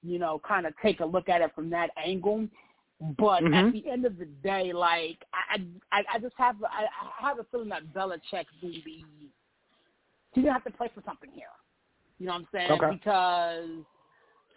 [0.02, 2.48] you know, kind of take a look at it from that angle.
[3.18, 3.72] But at Mhm.
[3.74, 5.62] the end of the day, like I,
[5.92, 9.06] I, I just have, I, I have a feeling that Belichick will be,
[10.34, 11.48] he's gonna have to play for something here.
[12.20, 12.72] You know what I'm saying?
[12.72, 12.92] Okay.
[12.92, 13.70] Because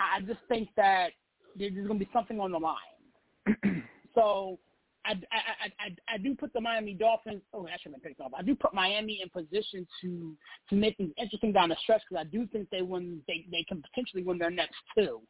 [0.00, 1.10] I just think that
[1.56, 3.84] there's gonna be something on the line.
[4.14, 4.58] so
[5.06, 7.42] I, I, I, I, do put the Miami Dolphins.
[7.52, 8.32] Oh, I shouldn't have picked off.
[8.36, 10.34] I do put Miami in position to
[10.70, 13.20] to make things interesting down the stretch because I do think they win.
[13.28, 15.20] They they can potentially win their next two.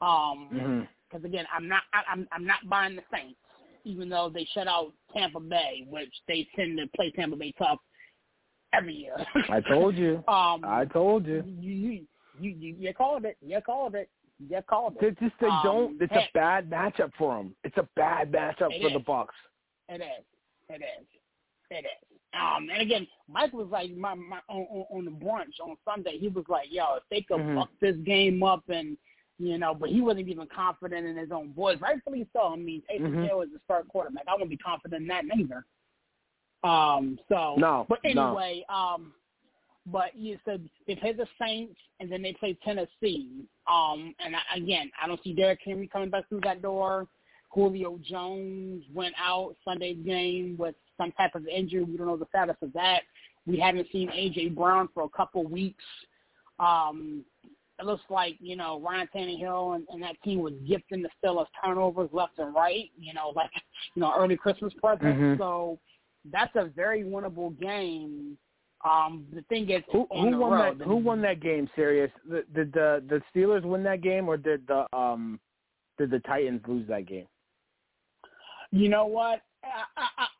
[0.00, 3.38] Um, because again, I'm not I, I'm I'm not buying the Saints,
[3.84, 7.78] even though they shut out Tampa Bay, which they tend to play Tampa Bay tough
[8.72, 9.16] every year.
[9.50, 10.16] I told you.
[10.28, 11.42] um, I told you.
[11.46, 12.06] you you
[12.40, 13.36] you you, you called it.
[13.40, 14.08] You called it.
[14.48, 15.00] You called it.
[15.18, 16.02] They just they Um, don't.
[16.02, 16.30] It's heck.
[16.30, 17.54] a bad matchup for them.
[17.64, 19.04] It's a bad matchup It for the is.
[19.04, 19.34] Bucks.
[19.88, 20.24] It is.
[20.68, 21.06] It is.
[21.70, 22.18] It is.
[22.34, 26.18] Um, and again, Mike was like my, my on, on on the brunch on Sunday.
[26.18, 27.56] He was like, "Yo, if they could Mhm.
[27.58, 28.96] fuck this game up and
[29.38, 31.78] you know," but he wasn't even confident in his own boys.
[31.80, 32.52] Rightfully so.
[32.52, 33.26] I mean, Taysom Mhm.
[33.26, 34.24] Hill is the start quarterback.
[34.28, 35.64] I wouldn't be confident in that neither.
[36.64, 37.18] Um.
[37.28, 37.56] So.
[37.58, 38.28] No, But no.
[38.28, 39.12] anyway, um.
[39.86, 43.46] But you said they play the Saints and then they play Tennessee.
[43.70, 44.14] Um.
[44.24, 47.08] And I, again, I don't see Derrick Henry coming back through that door.
[47.50, 51.84] Julio Jones went out Sunday's game with some type of injury.
[51.84, 53.02] We don't know the status of that.
[53.46, 55.84] We haven't seen AJ Brown for a couple weeks.
[56.58, 57.24] Um,
[57.78, 61.46] it looks like you know Ryan Tannehill and, and that team was gifting the Steelers
[61.62, 62.90] turnovers left and right.
[62.98, 63.50] You know, like
[63.94, 65.18] you know early Christmas present.
[65.18, 65.38] Mhm.
[65.38, 65.78] So
[66.30, 68.38] that's a very winnable game
[68.84, 70.84] Um, the thing is, Who who won road, that?
[70.84, 71.68] Who won that game?
[71.76, 72.10] Serious?
[72.28, 75.38] The- Did the the Steelers win that game, or did the um
[75.98, 77.26] did the Titans lose that game?
[78.72, 79.42] You know what?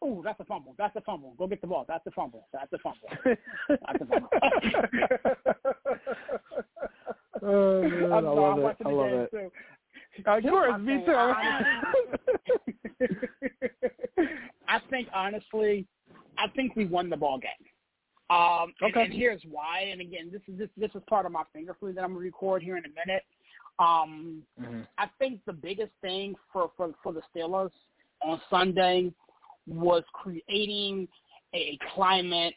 [0.04, 0.74] Ooh, that's a fumble.
[0.76, 1.34] That's a fumble.
[1.38, 1.84] Go get the ball.
[1.86, 2.48] That's a fumble.
[2.52, 3.08] That's a fumble.
[3.68, 4.28] That's a fumble.
[7.42, 8.76] oh man, I love I'm it.
[8.84, 9.30] I love it.
[9.30, 9.50] too.
[10.26, 11.12] Of course, me too.
[14.68, 15.86] I think honestly,
[16.38, 17.50] I think we won the ball game.
[18.32, 19.04] Um, and, Okay.
[19.04, 19.80] and here's why.
[19.90, 22.24] And again, this is this this is part of my finger food that I'm gonna
[22.24, 23.24] record here in a minute.
[23.78, 24.86] Um, Mhm.
[24.96, 27.72] I think the biggest thing for for for the Steelers
[28.22, 29.12] on Sunday
[29.66, 31.08] was creating
[31.52, 32.54] a climate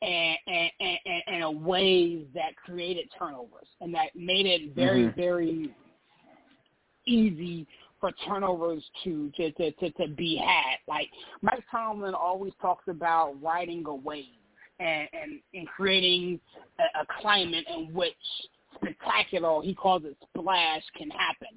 [0.00, 5.14] and and, and, and a way that created turnovers and that made it very Mhm.
[5.14, 5.74] very
[7.04, 7.66] easy
[8.00, 10.78] for turnovers to to, to to to be had.
[10.86, 11.10] Like
[11.42, 14.37] Mike Tomlin always talks about riding a wave
[14.80, 16.40] and and, and creating
[16.78, 18.14] a, a climate in which
[18.74, 21.48] spectacular, he calls it splash, can happen.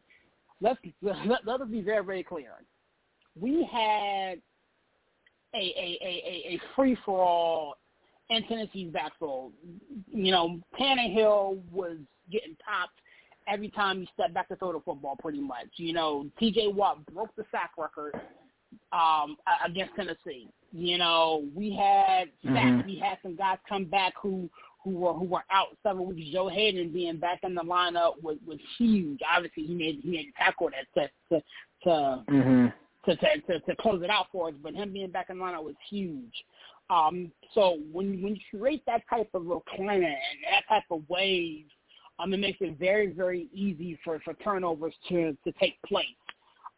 [0.59, 2.51] Let's let, let us be very very clear.
[3.39, 4.41] We had
[5.53, 7.75] a a a, a, free for all
[8.29, 9.53] in Tennessee's backfield.
[10.07, 11.97] You know, Tannehill was
[12.31, 12.99] getting popped
[13.47, 15.67] every time he stepped back to throw the football pretty much.
[15.75, 18.13] You know, TJ Watt broke the sack record
[18.93, 20.47] um against Tennessee.
[20.71, 22.29] You know, we had.
[22.43, 22.85] Mhm.
[22.85, 24.49] We had some guys come back who
[24.83, 26.31] who were who were out several weeks.
[26.31, 29.19] Joe Haden being back in the lineup was was huge.
[29.29, 31.43] Obviously he made he made a tackle that to to
[31.83, 32.73] to Mhm.
[33.05, 35.43] to, to to to close it out for us, but him being back in the
[35.43, 36.45] lineup was huge.
[36.89, 41.07] Um, so when when you create that type of a climate and that type of
[41.09, 41.65] wave,
[42.19, 46.05] um, it makes it very very easy for for turnovers to to take place.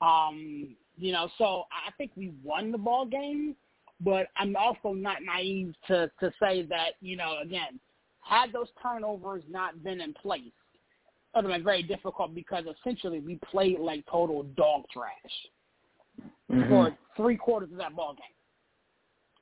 [0.02, 3.56] Um, you know, so I think we won the ball game,
[4.04, 7.80] but I'm also not naive to to say that you know again,
[8.22, 13.20] had those turnovers not been in place, it would have been very difficult because essentially
[13.20, 15.48] we played like total dog trash
[16.52, 16.70] Mhm.
[16.70, 18.26] for three quarters of that ball game.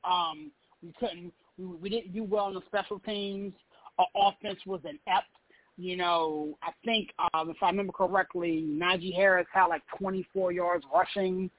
[0.03, 0.51] Um,
[0.81, 3.53] we couldn't, we, we didn't do well on the special teams.
[3.97, 5.27] Our offense was inept.
[5.77, 10.85] You know, I think um, if I remember correctly, Najee Harris had like 24 yards
[10.93, 11.49] rushing.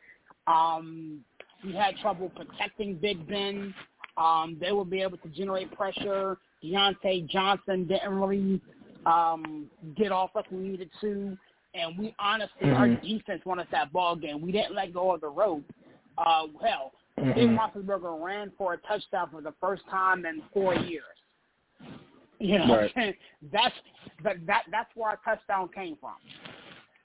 [0.47, 1.25] Um,
[1.65, 3.75] we had trouble protecting Big Ben.
[4.17, 6.37] Um, they would be able to generate pressure.
[6.63, 8.61] Diontae Johnson didn't really
[9.07, 11.37] um, get off like we needed to.
[11.75, 13.03] And we honestly, our Mhm.
[13.03, 14.41] defense won us that ball game.
[14.41, 15.65] We didn't let go of the rope.
[16.19, 17.59] Uh, hell, Ben Mhm.
[17.59, 21.05] Roethlisberger ran for a touchdown for the first time in four years.
[22.39, 23.17] You know, Right.
[23.53, 23.75] that's
[24.23, 26.17] that that that's where our touchdown came from.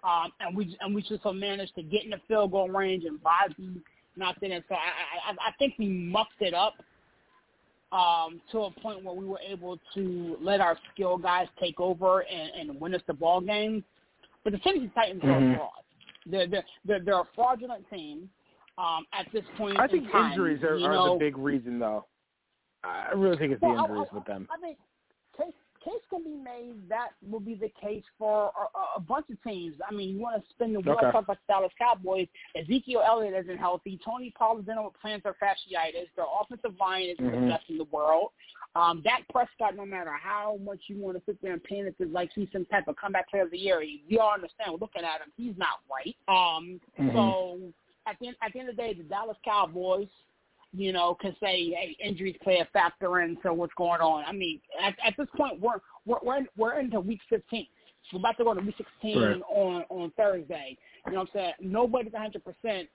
[0.03, 3.05] Um, and we and we just so managed to get in the field goal range
[3.05, 3.81] and Bosby
[4.17, 4.63] knocked it in.
[4.67, 6.73] So I, I I think we mucked it up
[7.91, 12.21] um, to a point where we were able to let our skill guys take over
[12.21, 13.83] and, and win us the ball game.
[14.43, 15.53] But the Tennessee Titans are Mhm.
[15.53, 15.69] a fraud.
[16.25, 18.29] They're, they're they're they're a fraudulent team
[18.77, 19.79] um, at this point.
[19.79, 20.31] I in think time.
[20.31, 22.05] injuries are, you are the big reason, though.
[22.83, 24.47] I really think it's the Well, I- injuries I, with them.
[24.51, 24.77] I think
[25.87, 29.75] case can be made that will be the case for a, a- bunch of teams.
[29.87, 31.11] I mean, you want to spin the wheel Okay.
[31.11, 32.27] talk about the Dallas Cowboys.
[32.55, 33.99] Ezekiel Elliott isn't healthy.
[34.03, 36.07] Tony Pollard's dealing with plantar fasciitis.
[36.15, 37.41] Their offensive line isn't Mhm.
[37.45, 38.31] the best in the world.
[38.75, 41.95] Um, Dak Prescott, no matter how much you want to sit there and paint it
[42.01, 44.71] as like he's some type of comeback player of the year, we all understand.
[44.71, 46.15] We're looking at him, he's not right.
[46.27, 47.13] Um, Mhm.
[47.13, 47.73] So
[48.05, 50.09] at the end, at the end of the day, the Dallas Cowboys
[50.77, 54.23] you know, can say, hey, injuries play a factor into what's going on.
[54.25, 57.65] I mean, at, at this point, we're we're we're, in, we're into week 15.
[58.13, 59.41] We're about to go to week 16 Right.
[59.49, 60.77] on on Thursday.
[61.07, 61.53] You know what I'm saying?
[61.61, 62.87] Nobody's 100 percent.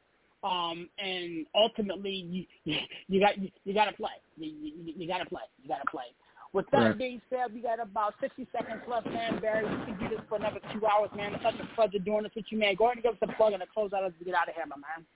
[0.44, 2.76] Um, and ultimately, you
[3.08, 4.16] you got you, you got to play.
[4.36, 5.42] You, you, you got to play.
[5.62, 6.06] You got to play.
[6.52, 6.98] With that Right.
[6.98, 9.40] being said, we got about 60 seconds left, man.
[9.40, 11.32] Barry, we can do this for another two hours, man.
[11.34, 12.74] It's such a pleasure doing this with you, man.
[12.74, 14.48] Go ahead and give us a plug and a close out as we get out
[14.50, 15.06] of here, my man.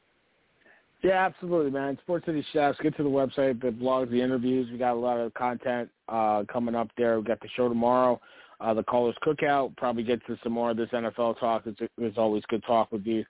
[1.02, 1.98] Yeah, absolutely, man.
[2.02, 2.78] Sports City Chefs.
[2.82, 4.68] Get to the website, the blogs, the interviews.
[4.70, 7.18] We got a lot of content uh, coming up there.
[7.18, 8.20] We got the show tomorrow.
[8.60, 9.76] Uh, the Callers Cookout.
[9.76, 11.64] Probably get to some more of this NFL talk.
[11.66, 13.24] It's, it's always good talk with you.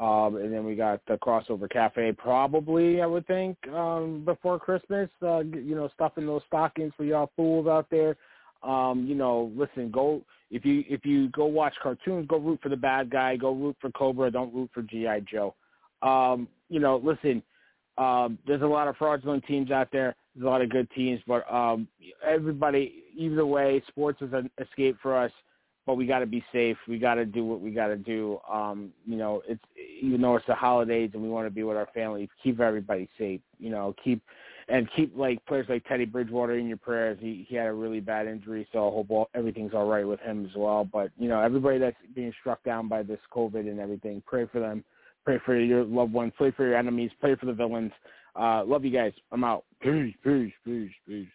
[0.00, 2.12] Um, and then we got the Crossover Cafe.
[2.12, 5.08] Probably, I would think, um, before Christmas.
[5.22, 8.16] Uh, you know, stuffing those stockings for y'all fools out there.
[8.62, 12.68] Um, you know, listen, go if you if you go watch cartoons, go root for
[12.68, 13.36] the bad guy.
[13.36, 14.30] Go root for Cobra.
[14.30, 15.54] Don't root for GI Joe.
[16.02, 17.42] Um, you know, listen,
[17.98, 20.14] um, there's a lot of fraudulent teams out there.
[20.34, 21.88] There's a lot of good teams, but um,
[22.24, 25.32] everybody, either way, sports is an escape for us.
[25.86, 26.76] But we got to be safe.
[26.88, 28.40] We got to do what we got to do.
[28.52, 29.62] Um, you know, it's
[30.02, 33.08] even though it's the holidays and we want to be with our family, keep everybody
[33.16, 33.40] safe.
[33.60, 34.20] You know, keep
[34.68, 37.18] and keep like players like Teddy Bridgewater in your prayers.
[37.20, 40.20] He he had a really bad injury, so I hope all, everything's all right with
[40.20, 40.84] him as well.
[40.84, 44.58] But you know, everybody that's being struck down by this COVID and everything, pray for
[44.58, 44.84] them.
[45.26, 46.32] Pray for your loved ones.
[46.36, 47.10] Pray for your enemies.
[47.20, 47.90] Pray for the villains.
[48.38, 49.12] Uh, love you guys.
[49.32, 49.64] I'm out.
[49.82, 51.26] Peace, peace, peace, peace.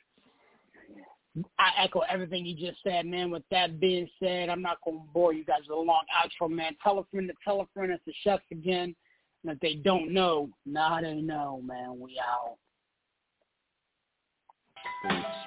[1.60, 3.30] I echo everything you just said, man.
[3.32, 6.50] With that being said, I'm not going to bore you guys with a long outro,
[6.50, 6.76] man.
[6.82, 8.96] Tell a friend to tell a friend it's the chefs again.
[9.44, 12.00] And if they don't know, now they know, man.
[12.00, 12.56] We out.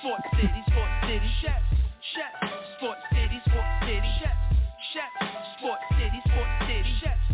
[0.01, 1.65] Sports City, Sports City, chefs,
[2.15, 2.53] chefs.
[2.77, 4.57] Sports City, Sports City, chefs,
[4.93, 5.35] chefs.
[5.59, 7.34] Sports City, Sports City, chefs,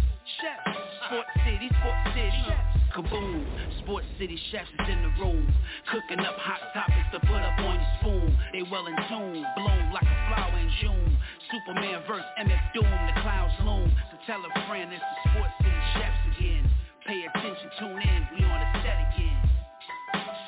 [1.11, 2.46] Sports City, Sports City.
[2.94, 3.42] Kaboom,
[3.82, 5.42] Sports City chefs is in the room,
[5.90, 8.38] cooking up hot topics to put up on your spoon.
[8.52, 11.18] They well in tune, bloom like a flower in June.
[11.50, 13.90] Superman verse MF Doom, the clouds loom.
[14.11, 16.70] So tell a friend it's the Sports City chefs again.
[17.06, 19.50] Pay attention, tune in, we on the set again.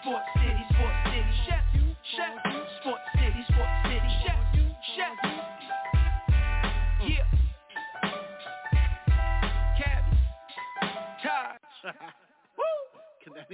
[0.02, 0.30] Sports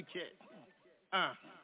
[0.03, 0.31] Taj.
[1.13, 1.19] Woo!
[1.19, 1.58] Uh.